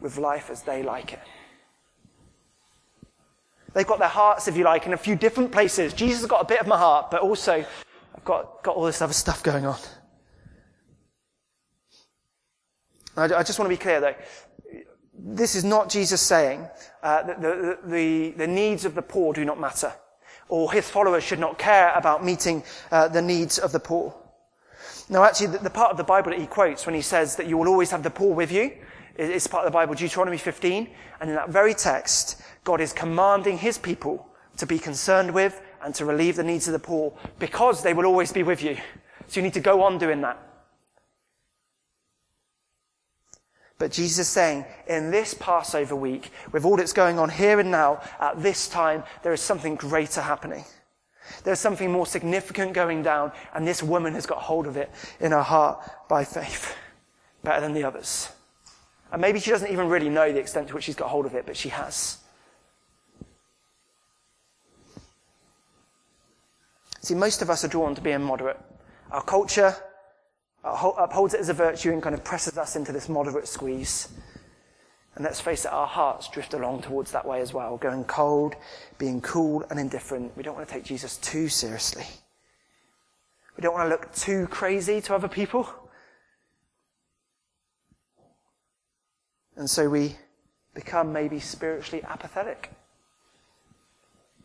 with 0.00 0.18
life 0.18 0.50
as 0.50 0.62
they 0.62 0.82
like 0.82 1.12
it. 1.12 1.20
They've 3.74 3.86
got 3.86 3.98
their 3.98 4.08
hearts, 4.08 4.48
if 4.48 4.56
you 4.56 4.64
like, 4.64 4.86
in 4.86 4.92
a 4.92 4.98
few 4.98 5.16
different 5.16 5.52
places. 5.52 5.94
Jesus 5.94 6.20
has 6.20 6.28
got 6.28 6.42
a 6.42 6.46
bit 6.46 6.60
of 6.60 6.66
my 6.66 6.76
heart, 6.76 7.10
but 7.10 7.22
also 7.22 7.64
I've 8.14 8.24
got, 8.24 8.62
got 8.62 8.76
all 8.76 8.84
this 8.84 9.00
other 9.00 9.12
stuff 9.12 9.42
going 9.42 9.64
on. 9.64 9.78
I, 13.16 13.24
I 13.24 13.42
just 13.42 13.58
want 13.58 13.70
to 13.70 13.76
be 13.76 13.80
clear 13.80 14.00
though. 14.00 14.14
This 15.24 15.54
is 15.54 15.62
not 15.62 15.88
Jesus 15.88 16.20
saying 16.20 16.68
uh, 17.02 17.22
that 17.22 17.40
the, 17.40 17.78
the, 17.84 18.30
the, 18.30 18.46
needs 18.46 18.84
of 18.84 18.96
the 18.96 19.02
poor 19.02 19.32
do 19.32 19.44
not 19.44 19.60
matter, 19.60 19.92
or 20.48 20.72
his 20.72 20.90
followers 20.90 21.22
should 21.22 21.38
not 21.38 21.58
care 21.58 21.92
about 21.94 22.24
meeting 22.24 22.64
uh, 22.90 23.06
the 23.06 23.22
needs 23.22 23.58
of 23.58 23.70
the 23.70 23.78
poor. 23.78 24.14
Now, 25.08 25.22
actually, 25.22 25.48
the, 25.48 25.58
the, 25.58 25.70
part 25.70 25.92
of 25.92 25.96
the 25.96 26.04
Bible 26.04 26.30
that 26.30 26.40
he 26.40 26.46
quotes 26.46 26.86
when 26.86 26.96
he 26.96 27.02
says 27.02 27.36
that 27.36 27.46
you 27.46 27.56
will 27.56 27.68
always 27.68 27.92
have 27.92 28.02
the 28.02 28.10
poor 28.10 28.34
with 28.34 28.50
you 28.50 28.72
is, 29.16 29.46
part 29.46 29.64
of 29.64 29.70
the 29.72 29.74
Bible, 29.74 29.94
Deuteronomy 29.94 30.38
15. 30.38 30.88
And 31.20 31.30
in 31.30 31.36
that 31.36 31.50
very 31.50 31.74
text, 31.74 32.42
God 32.64 32.80
is 32.80 32.92
commanding 32.92 33.58
his 33.58 33.78
people 33.78 34.26
to 34.56 34.66
be 34.66 34.78
concerned 34.78 35.32
with 35.32 35.60
and 35.84 35.94
to 35.94 36.04
relieve 36.04 36.36
the 36.36 36.42
needs 36.42 36.66
of 36.66 36.72
the 36.72 36.78
poor 36.78 37.16
because 37.38 37.82
they 37.82 37.94
will 37.94 38.06
always 38.06 38.32
be 38.32 38.42
with 38.42 38.62
you. 38.62 38.76
So 39.28 39.38
you 39.38 39.44
need 39.44 39.54
to 39.54 39.60
go 39.60 39.82
on 39.82 39.98
doing 39.98 40.20
that. 40.22 40.51
But 43.82 43.90
Jesus 43.90 44.20
is 44.20 44.28
saying, 44.28 44.64
in 44.86 45.10
this 45.10 45.34
Passover 45.34 45.96
week, 45.96 46.30
with 46.52 46.64
all 46.64 46.76
that's 46.76 46.92
going 46.92 47.18
on 47.18 47.28
here 47.28 47.58
and 47.58 47.72
now, 47.72 48.00
at 48.20 48.40
this 48.40 48.68
time, 48.68 49.02
there 49.24 49.32
is 49.32 49.40
something 49.40 49.74
greater 49.74 50.20
happening. 50.20 50.64
There's 51.42 51.58
something 51.58 51.90
more 51.90 52.06
significant 52.06 52.74
going 52.74 53.02
down, 53.02 53.32
and 53.52 53.66
this 53.66 53.82
woman 53.82 54.14
has 54.14 54.24
got 54.24 54.38
hold 54.38 54.68
of 54.68 54.76
it 54.76 54.88
in 55.18 55.32
her 55.32 55.42
heart 55.42 55.82
by 56.08 56.22
faith, 56.22 56.76
better 57.42 57.60
than 57.60 57.72
the 57.72 57.82
others. 57.82 58.28
And 59.10 59.20
maybe 59.20 59.40
she 59.40 59.50
doesn't 59.50 59.72
even 59.72 59.88
really 59.88 60.08
know 60.08 60.32
the 60.32 60.38
extent 60.38 60.68
to 60.68 60.74
which 60.74 60.84
she's 60.84 60.94
got 60.94 61.08
hold 61.08 61.26
of 61.26 61.34
it, 61.34 61.44
but 61.44 61.56
she 61.56 61.70
has. 61.70 62.18
See, 67.00 67.16
most 67.16 67.42
of 67.42 67.50
us 67.50 67.64
are 67.64 67.68
drawn 67.68 67.96
to 67.96 68.00
being 68.00 68.22
moderate. 68.22 68.60
Our 69.10 69.24
culture 69.24 69.74
upholds 70.64 71.34
it 71.34 71.40
as 71.40 71.48
a 71.48 71.54
virtue 71.54 71.92
and 71.92 72.02
kind 72.02 72.14
of 72.14 72.24
presses 72.24 72.56
us 72.56 72.76
into 72.76 72.92
this 72.92 73.08
moderate 73.08 73.48
squeeze. 73.48 74.08
And 75.14 75.24
let's 75.24 75.40
face 75.40 75.64
it, 75.64 75.72
our 75.72 75.86
hearts 75.86 76.28
drift 76.28 76.54
along 76.54 76.82
towards 76.82 77.12
that 77.12 77.26
way 77.26 77.40
as 77.40 77.52
well, 77.52 77.76
going 77.76 78.04
cold, 78.04 78.54
being 78.98 79.20
cool 79.20 79.64
and 79.68 79.78
indifferent. 79.78 80.36
We 80.36 80.42
don't 80.42 80.54
want 80.54 80.66
to 80.68 80.74
take 80.74 80.84
Jesus 80.84 81.18
too 81.18 81.48
seriously. 81.48 82.06
We 83.56 83.62
don't 83.62 83.74
want 83.74 83.86
to 83.86 83.90
look 83.90 84.12
too 84.14 84.46
crazy 84.46 85.00
to 85.02 85.14
other 85.14 85.28
people. 85.28 85.68
And 89.56 89.68
so 89.68 89.90
we 89.90 90.16
become 90.74 91.12
maybe 91.12 91.38
spiritually 91.40 92.02
apathetic. 92.04 92.70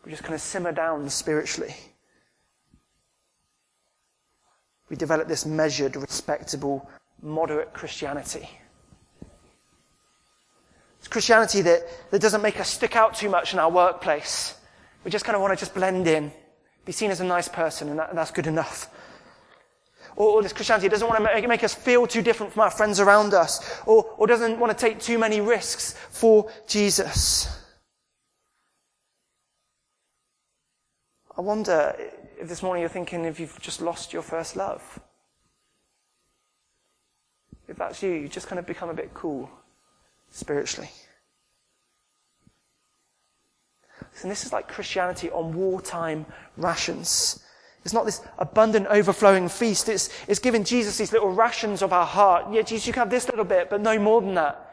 We 0.04 0.10
just 0.10 0.22
kind 0.22 0.34
of 0.34 0.40
simmer 0.40 0.72
down 0.72 1.08
spiritually. 1.08 1.74
We 4.88 4.96
develop 4.96 5.28
this 5.28 5.44
measured, 5.44 5.96
respectable, 5.96 6.88
moderate 7.22 7.72
Christianity. 7.72 8.48
It's 10.98 11.08
Christianity 11.08 11.62
that, 11.62 12.10
that 12.10 12.20
doesn't 12.20 12.42
make 12.42 12.58
us 12.58 12.68
stick 12.68 12.96
out 12.96 13.14
too 13.14 13.28
much 13.28 13.52
in 13.52 13.58
our 13.58 13.70
workplace. 13.70 14.54
We 15.04 15.10
just 15.10 15.24
kind 15.24 15.36
of 15.36 15.42
want 15.42 15.56
to 15.56 15.60
just 15.62 15.74
blend 15.74 16.06
in, 16.06 16.32
be 16.84 16.92
seen 16.92 17.10
as 17.10 17.20
a 17.20 17.24
nice 17.24 17.48
person, 17.48 17.88
and, 17.88 17.98
that, 17.98 18.08
and 18.10 18.18
that's 18.18 18.30
good 18.30 18.46
enough. 18.46 18.90
Or, 20.16 20.30
or 20.30 20.42
this 20.42 20.52
Christianity 20.52 20.88
doesn't 20.88 21.06
want 21.06 21.18
to 21.18 21.24
make, 21.24 21.48
make, 21.48 21.64
us 21.64 21.74
feel 21.74 22.06
too 22.06 22.22
different 22.22 22.52
from 22.52 22.62
our 22.62 22.70
friends 22.70 22.98
around 22.98 23.34
us, 23.34 23.80
or, 23.86 24.04
or 24.16 24.26
doesn't 24.26 24.58
want 24.58 24.76
to 24.76 24.86
take 24.86 24.98
too 24.98 25.18
many 25.18 25.40
risks 25.40 25.92
for 26.10 26.50
Jesus. 26.66 27.48
I 31.36 31.40
wonder 31.40 31.94
this 32.42 32.62
morning 32.62 32.80
you're 32.82 32.88
thinking 32.88 33.24
if 33.24 33.40
you've 33.40 33.60
just 33.60 33.80
lost 33.80 34.12
your 34.12 34.22
first 34.22 34.56
love. 34.56 35.00
If 37.66 37.76
that's 37.76 38.02
you, 38.02 38.10
you 38.10 38.28
just 38.28 38.48
kind 38.48 38.58
of 38.58 38.66
become 38.66 38.88
a 38.88 38.94
bit 38.94 39.12
cool 39.14 39.50
spiritually. 40.30 40.90
And 44.22 44.30
this 44.30 44.44
is 44.44 44.52
like 44.52 44.68
Christianity 44.68 45.30
on 45.30 45.52
wartime 45.52 46.26
rations. 46.56 47.44
It's 47.84 47.94
not 47.94 48.04
this 48.04 48.22
abundant, 48.38 48.86
overflowing 48.88 49.48
feast. 49.48 49.88
It's, 49.88 50.10
it's 50.26 50.40
giving 50.40 50.64
Jesus 50.64 50.98
these 50.98 51.12
little 51.12 51.30
rations 51.30 51.82
of 51.82 51.92
our 51.92 52.06
heart. 52.06 52.46
Yeah, 52.52 52.62
Jesus, 52.62 52.86
you 52.86 52.92
can 52.92 53.00
have 53.00 53.10
this 53.10 53.28
little 53.28 53.44
bit, 53.44 53.70
but 53.70 53.80
no 53.80 53.98
more 53.98 54.20
than 54.20 54.34
that. 54.34 54.64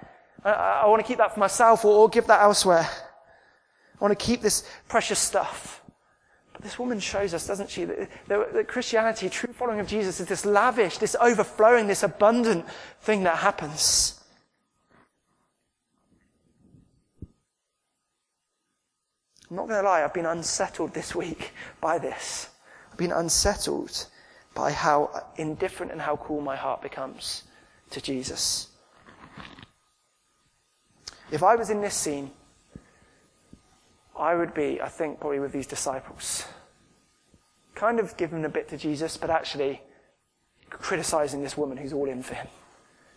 I, 0.44 0.52
I 0.84 0.88
want 0.88 1.02
to 1.02 1.08
keep 1.08 1.20
that 1.20 1.34
for 1.34 1.40
myself 1.40 1.86
or, 1.86 1.94
or 1.94 2.10
give 2.10 2.28
that 2.28 2.42
elsewhere. 2.42 2.88
I 2.90 4.04
want 4.04 4.18
to 4.18 4.26
keep 4.26 4.42
this 4.42 4.68
precious 4.88 5.20
stuff. 5.20 5.82
But 6.56 6.64
this 6.64 6.80
woman 6.80 7.02
shows 7.02 7.34
us, 7.34 7.46
doesn't 7.46 7.70
she, 7.70 7.84
that, 7.84 8.10
that, 8.30 8.68
Christianity, 8.70 9.28
true 9.28 9.52
following 9.52 9.82
of 9.82 9.88
Jesus, 9.88 10.22
is 10.22 10.28
this 10.28 10.46
lavish, 10.46 11.00
this 11.00 11.14
overflowing, 11.20 11.88
this 11.88 12.02
abundant 12.02 12.66
thing 13.02 13.24
that 13.24 13.40
happens. 13.40 14.24
I'm 19.50 19.58
not 19.58 19.68
going 19.68 19.84
to 19.84 19.88
lie, 19.88 20.02
I've 20.02 20.14
been 20.14 20.26
unsettled 20.26 20.94
this 20.94 21.14
week 21.14 21.52
by 21.82 21.98
this. 21.98 22.48
I've 22.90 22.98
been 22.98 23.12
unsettled 23.12 24.08
by 24.54 24.72
how 24.72 25.26
indifferent 25.36 25.92
and 25.92 26.00
how 26.00 26.16
cool 26.16 26.40
my 26.40 26.56
heart 26.56 26.82
becomes 26.82 27.44
to 27.90 28.00
Jesus. 28.00 28.70
If 31.32 31.44
I 31.44 31.56
was 31.56 31.70
in 31.70 31.82
this 31.82 31.96
scene, 31.96 32.32
I 34.18 34.36
would 34.36 34.54
be, 34.54 34.82
I 34.82 34.88
think, 34.88 35.20
probably 35.20 35.40
with 35.40 35.52
these 35.52 35.68
disciples. 35.68 36.46
Kind 37.74 38.00
of 38.00 38.16
giving 38.16 38.46
a 38.46 38.50
bit 38.50 38.70
to 38.70 38.78
Jesus, 38.78 39.18
but 39.18 39.30
actually 39.30 39.82
criticizing 40.70 41.42
this 41.42 41.58
woman 41.58 41.78
who's 41.78 41.94
all 41.94 42.10
in 42.10 42.24
for 42.24 42.34
him. 42.34 42.48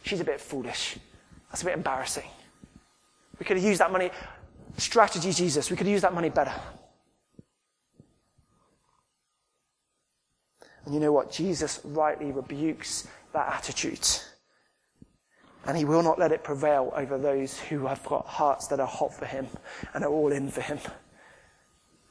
She's 0.03 0.21
a 0.21 0.25
bit 0.25 0.41
foolish. 0.41 0.97
That's 1.51 1.63
a 1.63 1.65
bit 1.65 1.75
embarrassing. 1.75 2.29
We 3.39 3.47
could 3.47 3.57
have 3.57 3.65
used 3.65 3.81
that 3.81 3.93
money. 3.93 4.11
Strategy, 4.77 5.33
Jesus. 5.33 5.71
We 5.71 5.77
could 5.77 5.87
have 5.87 5.93
used 5.93 6.05
that 6.05 6.15
money 6.15 6.31
better. 6.31 6.55
And 10.85 10.95
you 10.95 11.01
know 11.01 11.13
what? 11.13 11.31
Jesus 11.31 11.81
rightly 11.85 12.33
rebukes 12.33 13.07
that 13.33 13.53
attitude. 13.53 14.07
And 15.69 15.77
he 15.77 15.85
will 15.85 16.03
not 16.03 16.19
let 16.19 16.33
it 16.33 16.43
prevail 16.43 16.91
over 16.97 17.19
those 17.19 17.61
who 17.61 17.87
have 17.87 18.03
got 18.05 18.27
hearts 18.27 18.69
that 18.69 18.81
are 18.81 18.87
hot 18.87 19.13
for 19.13 19.27
him 19.27 19.47
and 19.93 20.03
are 20.03 20.11
all 20.11 20.33
in 20.33 20.51
for 20.51 20.63
him. 20.63 20.79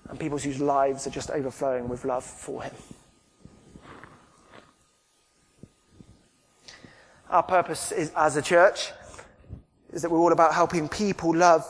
And 0.08 0.20
people 0.20 0.38
whose 0.38 0.62
lives 0.62 1.08
are 1.08 1.10
just 1.10 1.32
overflowing 1.32 1.90
with 1.90 2.06
love 2.06 2.24
for 2.24 2.62
him. 2.62 2.74
Our 7.32 7.42
purpose 7.42 7.92
is, 7.92 8.12
as 8.16 8.38
a 8.38 8.44
church 8.44 8.92
is 9.92 10.04
that 10.04 10.12
we're 10.12 10.20
all 10.20 10.34
about 10.34 10.54
helping 10.54 10.88
people 10.88 11.36
love 11.36 11.66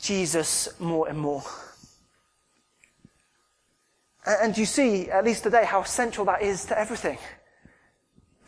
Jesus 0.00 0.80
more 0.80 1.08
and 1.08 1.18
more. 1.18 1.44
And 4.24 4.56
you 4.56 4.64
see, 4.64 5.10
at 5.10 5.26
least 5.26 5.42
today, 5.42 5.66
how 5.66 5.82
central 5.82 6.24
that 6.24 6.40
is 6.40 6.64
to 6.66 6.78
everything. 6.78 7.18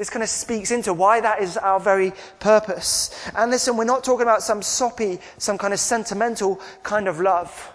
This 0.00 0.08
kind 0.08 0.22
of 0.22 0.30
speaks 0.30 0.70
into 0.70 0.94
why 0.94 1.20
that 1.20 1.42
is 1.42 1.58
our 1.58 1.78
very 1.78 2.14
purpose. 2.38 3.10
And 3.36 3.50
listen, 3.50 3.76
we're 3.76 3.84
not 3.84 4.02
talking 4.02 4.22
about 4.22 4.42
some 4.42 4.62
soppy, 4.62 5.18
some 5.36 5.58
kind 5.58 5.74
of 5.74 5.78
sentimental 5.78 6.58
kind 6.82 7.06
of 7.06 7.20
love. 7.20 7.70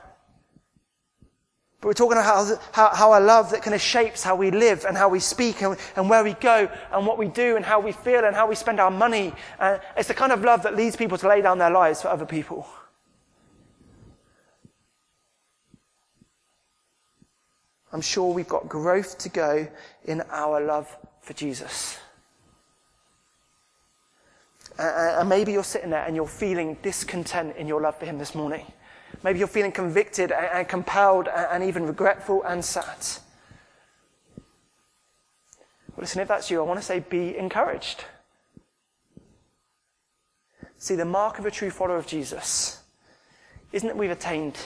But 1.79 1.89
we're 1.89 1.93
talking 1.93 2.17
about 2.17 2.25
how, 2.25 2.59
how, 2.71 2.95
how 2.95 3.19
a 3.19 3.21
love 3.21 3.51
that 3.51 3.61
kind 3.61 3.75
of 3.75 3.81
shapes 3.81 4.23
how 4.23 4.35
we 4.35 4.49
live 4.49 4.85
and 4.85 4.97
how 4.97 5.07
we 5.07 5.19
speak 5.19 5.61
and, 5.61 5.77
and 5.95 6.09
where 6.09 6.23
we 6.23 6.33
go 6.33 6.67
and 6.91 7.05
what 7.05 7.19
we 7.19 7.27
do 7.27 7.57
and 7.57 7.63
how 7.63 7.79
we 7.79 7.91
feel 7.91 8.25
and 8.25 8.35
how 8.35 8.47
we 8.47 8.55
spend 8.55 8.79
our 8.79 8.89
money. 8.89 9.31
Uh, 9.59 9.77
it's 9.95 10.07
the 10.07 10.15
kind 10.15 10.31
of 10.31 10.41
love 10.41 10.63
that 10.63 10.75
leads 10.75 10.95
people 10.95 11.19
to 11.19 11.27
lay 11.27 11.43
down 11.43 11.59
their 11.59 11.69
lives 11.69 12.01
for 12.01 12.07
other 12.07 12.25
people. 12.25 12.67
I'm 17.93 18.01
sure 18.01 18.33
we've 18.33 18.49
got 18.49 18.67
growth 18.67 19.19
to 19.19 19.29
go 19.29 19.67
in 20.05 20.21
our 20.31 20.59
love 20.59 20.89
for 21.21 21.33
Jesus. 21.33 21.99
Uh, 24.77 24.81
uh, 24.81 25.17
and 25.19 25.29
maybe 25.29 25.53
you're 25.53 25.63
sitting 25.63 25.89
there 25.89 26.03
and 26.03 26.15
you're 26.15 26.27
feeling 26.27 26.77
discontent 26.81 27.55
in 27.55 27.67
your 27.67 27.81
love 27.81 27.97
for 27.97 28.05
Him 28.05 28.17
this 28.17 28.35
morning. 28.35 28.65
Maybe 29.23 29.39
you're 29.39 29.47
feeling 29.47 29.71
convicted 29.71 30.31
and 30.31 30.67
compelled 30.67 31.27
and 31.27 31.63
even 31.63 31.87
regretful 31.87 32.43
and 32.43 32.63
sad. 32.63 32.97
Well, 35.95 36.01
listen, 36.01 36.21
if 36.21 36.27
that's 36.27 36.51
you, 36.51 36.59
I 36.59 36.63
want 36.63 36.79
to 36.79 36.85
say 36.85 36.99
be 36.99 37.37
encouraged. 37.37 38.03
See, 40.77 40.95
the 40.95 41.05
mark 41.05 41.39
of 41.39 41.45
a 41.45 41.51
true 41.51 41.71
follower 41.71 41.97
of 41.97 42.05
Jesus 42.05 42.81
isn't 43.71 43.87
that 43.87 43.97
we've 43.97 44.11
attained 44.11 44.57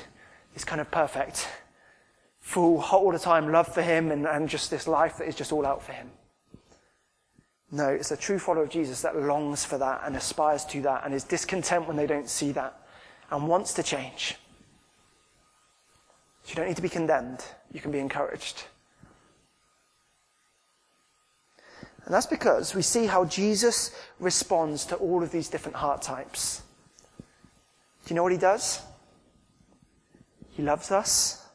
this 0.54 0.66
kind 0.66 0.82
of 0.82 0.90
perfect 0.90 1.48
full, 2.40 2.82
all 2.82 3.12
the 3.12 3.20
time 3.20 3.52
love 3.52 3.68
for 3.72 3.84
him 3.84 4.12
and, 4.12 4.26
and 4.26 4.50
just 4.50 4.72
this 4.72 4.88
life 4.88 5.18
that 5.18 5.28
is 5.28 5.36
just 5.36 5.52
all 5.52 5.66
out 5.66 5.84
for 5.84 5.92
him. 5.94 6.10
No, 7.72 7.88
it's 7.88 8.12
a 8.12 8.18
true 8.18 8.40
follower 8.40 8.64
of 8.64 8.70
Jesus 8.70 9.02
that 9.02 9.16
longs 9.16 9.64
for 9.64 9.78
that 9.78 10.02
and 10.04 10.16
aspires 10.16 10.66
to 10.66 10.82
that 10.82 11.06
and 11.06 11.14
is 11.14 11.24
discontent 11.24 11.88
when 11.88 11.98
they 11.98 12.08
don't 12.08 12.28
see 12.28 12.52
that 12.54 12.88
and 13.30 13.48
wants 13.48 13.74
to 13.76 13.84
change. 13.84 14.36
So 16.44 16.50
you 16.50 16.56
don't 16.56 16.68
need 16.68 16.78
to 16.78 16.82
be 16.82 16.90
condemned. 16.90 17.46
You 17.72 17.80
can 17.80 17.92
be 17.92 18.00
encouraged. 18.00 18.64
And 22.06 22.14
that's 22.16 22.26
because 22.26 22.74
we 22.74 22.82
see 22.82 23.06
how 23.06 23.26
Jesus 23.26 23.96
responds 24.20 24.86
to 24.86 24.96
all 24.96 25.22
of 25.22 25.32
these 25.32 25.48
different 25.48 25.78
heart 25.78 26.02
types. 26.02 26.64
Do 27.20 28.14
you 28.14 28.16
know 28.16 28.24
what 28.24 28.32
he 28.32 28.38
does? 28.40 28.82
He 30.50 30.64
loves 30.64 30.90
us 30.90 31.46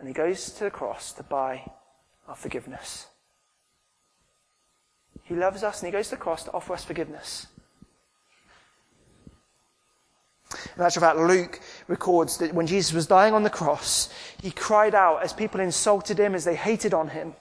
and 0.00 0.08
he 0.08 0.14
goes 0.14 0.50
to 0.50 0.64
the 0.64 0.70
cross 0.70 1.12
to 1.12 1.22
buy 1.22 1.70
our 2.26 2.34
forgiveness. 2.34 3.06
He 5.24 5.34
loves 5.34 5.62
us 5.62 5.80
and 5.80 5.86
he 5.86 5.92
goes 5.92 6.06
to 6.08 6.16
the 6.16 6.20
cross 6.22 6.44
to 6.44 6.52
offer 6.52 6.74
us 6.74 6.84
forgiveness. 6.84 7.46
In 10.76 10.82
actual 10.82 11.00
fact, 11.00 11.18
Luke 11.18 11.60
records 11.88 12.36
that 12.38 12.54
when 12.54 12.66
Jesus 12.66 12.92
was 12.92 13.06
dying 13.06 13.34
on 13.34 13.42
the 13.42 13.50
cross, 13.50 14.08
he 14.40 14.50
cried 14.50 14.94
out 14.94 15.22
as 15.22 15.32
people 15.32 15.60
insulted 15.60 16.18
him, 16.18 16.34
as 16.34 16.44
they 16.44 16.54
hated 16.54 16.94
on 16.94 17.08
him. 17.08 17.34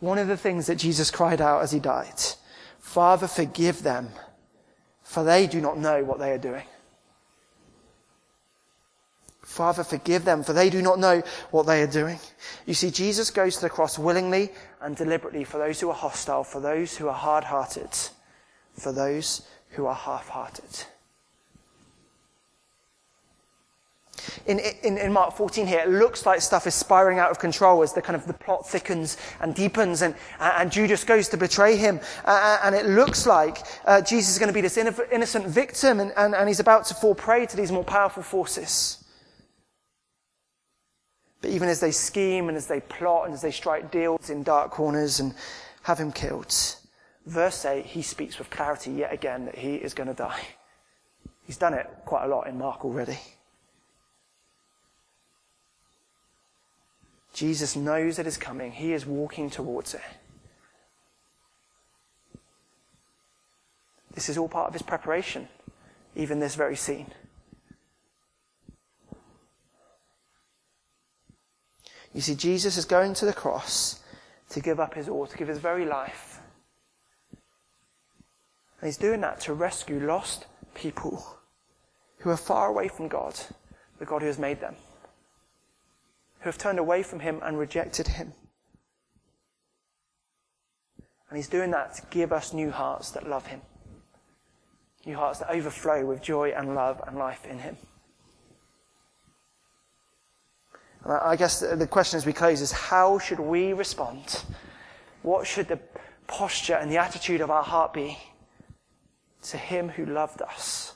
One 0.00 0.18
of 0.18 0.28
the 0.28 0.36
things 0.36 0.66
that 0.66 0.76
Jesus 0.76 1.10
cried 1.10 1.40
out 1.40 1.62
as 1.62 1.72
he 1.72 1.80
died, 1.80 2.20
Father, 2.78 3.26
forgive 3.26 3.82
them, 3.82 4.10
for 5.02 5.24
they 5.24 5.46
do 5.46 5.60
not 5.60 5.78
know 5.78 6.04
what 6.04 6.18
they 6.18 6.32
are 6.32 6.38
doing. 6.38 6.64
Father, 9.44 9.84
forgive 9.84 10.24
them, 10.24 10.42
for 10.42 10.52
they 10.52 10.70
do 10.70 10.80
not 10.80 10.98
know 10.98 11.22
what 11.50 11.66
they 11.66 11.82
are 11.82 11.86
doing. 11.86 12.18
You 12.66 12.74
see, 12.74 12.90
Jesus 12.90 13.30
goes 13.30 13.56
to 13.56 13.62
the 13.62 13.70
cross 13.70 13.98
willingly 13.98 14.50
and 14.80 14.96
deliberately 14.96 15.44
for 15.44 15.58
those 15.58 15.80
who 15.80 15.90
are 15.90 15.94
hostile, 15.94 16.44
for 16.44 16.60
those 16.60 16.96
who 16.96 17.08
are 17.08 17.14
hard 17.14 17.44
hearted, 17.44 17.90
for 18.72 18.92
those 18.92 19.42
who 19.70 19.86
are 19.86 19.94
half 19.94 20.28
hearted. 20.28 20.84
In, 24.46 24.58
in, 24.58 24.98
in, 24.98 25.12
Mark 25.12 25.34
14 25.34 25.66
here, 25.66 25.80
it 25.80 25.90
looks 25.90 26.24
like 26.24 26.40
stuff 26.40 26.66
is 26.66 26.74
spiraling 26.74 27.18
out 27.18 27.30
of 27.30 27.38
control 27.38 27.82
as 27.82 27.92
the 27.92 28.00
kind 28.00 28.16
of 28.16 28.26
the 28.26 28.32
plot 28.32 28.68
thickens 28.68 29.16
and 29.40 29.54
deepens 29.54 30.02
and, 30.02 30.14
and 30.38 30.72
Judas 30.72 31.04
goes 31.04 31.28
to 31.30 31.36
betray 31.36 31.76
him. 31.76 32.00
Uh, 32.24 32.58
and 32.62 32.74
it 32.74 32.86
looks 32.86 33.26
like 33.26 33.58
uh, 33.84 34.00
Jesus 34.00 34.32
is 34.32 34.38
going 34.38 34.48
to 34.48 34.54
be 34.54 34.60
this 34.60 34.76
innocent 34.76 35.46
victim 35.46 36.00
and, 36.00 36.12
and, 36.16 36.34
and 36.34 36.48
he's 36.48 36.60
about 36.60 36.86
to 36.86 36.94
fall 36.94 37.14
prey 37.14 37.46
to 37.46 37.56
these 37.56 37.72
more 37.72 37.84
powerful 37.84 38.22
forces. 38.22 39.03
But 41.44 41.52
even 41.52 41.68
as 41.68 41.78
they 41.78 41.90
scheme 41.90 42.48
and 42.48 42.56
as 42.56 42.68
they 42.68 42.80
plot 42.80 43.26
and 43.26 43.34
as 43.34 43.42
they 43.42 43.50
strike 43.50 43.90
deals 43.90 44.30
in 44.30 44.44
dark 44.44 44.70
corners 44.70 45.20
and 45.20 45.34
have 45.82 45.98
him 45.98 46.10
killed, 46.10 46.54
verse 47.26 47.66
8, 47.66 47.84
he 47.84 48.00
speaks 48.00 48.38
with 48.38 48.48
clarity 48.48 48.92
yet 48.92 49.12
again 49.12 49.44
that 49.44 49.58
he 49.58 49.74
is 49.74 49.92
going 49.92 50.06
to 50.06 50.14
die. 50.14 50.40
He's 51.46 51.58
done 51.58 51.74
it 51.74 51.86
quite 52.06 52.24
a 52.24 52.28
lot 52.28 52.46
in 52.46 52.56
Mark 52.56 52.82
already. 52.82 53.18
Jesus 57.34 57.76
knows 57.76 58.18
it 58.18 58.26
is 58.26 58.38
coming. 58.38 58.72
He 58.72 58.94
is 58.94 59.04
walking 59.04 59.50
towards 59.50 59.92
it. 59.92 60.00
This 64.14 64.30
is 64.30 64.38
all 64.38 64.48
part 64.48 64.68
of 64.68 64.72
his 64.72 64.80
preparation, 64.80 65.48
even 66.16 66.40
this 66.40 66.54
very 66.54 66.76
scene. 66.76 67.12
You 72.14 72.20
see, 72.20 72.34
Jesus 72.34 72.76
is 72.76 72.84
going 72.84 73.12
to 73.14 73.26
the 73.26 73.32
cross 73.32 74.00
to 74.50 74.60
give 74.60 74.78
up 74.78 74.94
his 74.94 75.08
all, 75.08 75.26
to 75.26 75.36
give 75.36 75.48
his 75.48 75.58
very 75.58 75.84
life. 75.84 76.40
And 78.80 78.88
he's 78.88 78.96
doing 78.96 79.20
that 79.22 79.40
to 79.40 79.52
rescue 79.52 79.98
lost 79.98 80.46
people 80.74 81.24
who 82.18 82.30
are 82.30 82.36
far 82.36 82.68
away 82.68 82.88
from 82.88 83.08
God, 83.08 83.34
the 83.98 84.06
God 84.06 84.22
who 84.22 84.28
has 84.28 84.38
made 84.38 84.60
them, 84.60 84.76
who 86.40 86.48
have 86.48 86.58
turned 86.58 86.78
away 86.78 87.02
from 87.02 87.20
him 87.20 87.40
and 87.42 87.58
rejected 87.58 88.08
him. 88.08 88.32
And 91.28 91.36
he's 91.36 91.48
doing 91.48 91.72
that 91.72 91.94
to 91.94 92.02
give 92.10 92.32
us 92.32 92.52
new 92.52 92.70
hearts 92.70 93.10
that 93.10 93.28
love 93.28 93.46
him. 93.46 93.60
New 95.04 95.16
hearts 95.16 95.40
that 95.40 95.50
overflow 95.50 96.06
with 96.06 96.22
joy 96.22 96.50
and 96.50 96.76
love 96.76 97.02
and 97.06 97.16
life 97.16 97.44
in 97.44 97.58
him. 97.58 97.76
And 100.93 100.93
I 101.06 101.36
guess 101.36 101.60
the 101.60 101.86
question 101.86 102.16
as 102.16 102.24
we 102.24 102.32
close 102.32 102.60
is 102.60 102.72
how 102.72 103.18
should 103.18 103.40
we 103.40 103.72
respond? 103.74 104.42
What 105.22 105.46
should 105.46 105.68
the 105.68 105.78
posture 106.26 106.74
and 106.74 106.90
the 106.90 106.96
attitude 106.96 107.42
of 107.42 107.50
our 107.50 107.62
heart 107.62 107.92
be 107.92 108.18
to 109.42 109.58
him 109.58 109.90
who 109.90 110.06
loved 110.06 110.40
us 110.40 110.94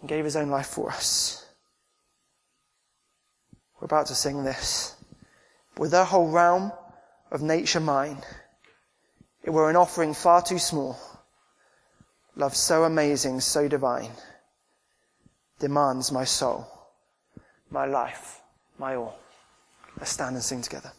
and 0.00 0.08
gave 0.08 0.24
his 0.24 0.36
own 0.36 0.48
life 0.48 0.68
for 0.68 0.90
us? 0.90 1.44
We're 3.80 3.86
about 3.86 4.06
to 4.06 4.14
sing 4.14 4.44
this. 4.44 4.94
With 5.76 5.94
our 5.94 6.04
whole 6.04 6.30
realm 6.30 6.72
of 7.30 7.42
nature 7.42 7.80
mine, 7.80 8.18
it 9.42 9.50
were 9.50 9.70
an 9.70 9.76
offering 9.76 10.14
far 10.14 10.42
too 10.42 10.58
small. 10.58 10.98
Love 12.36 12.54
so 12.54 12.84
amazing, 12.84 13.40
so 13.40 13.66
divine, 13.66 14.10
demands 15.58 16.12
my 16.12 16.24
soul, 16.24 16.66
my 17.70 17.84
life, 17.84 18.40
my 18.78 18.94
all. 18.96 19.18
Let's 19.98 20.10
stand 20.10 20.36
and 20.36 20.44
sing 20.44 20.62
together. 20.62 20.92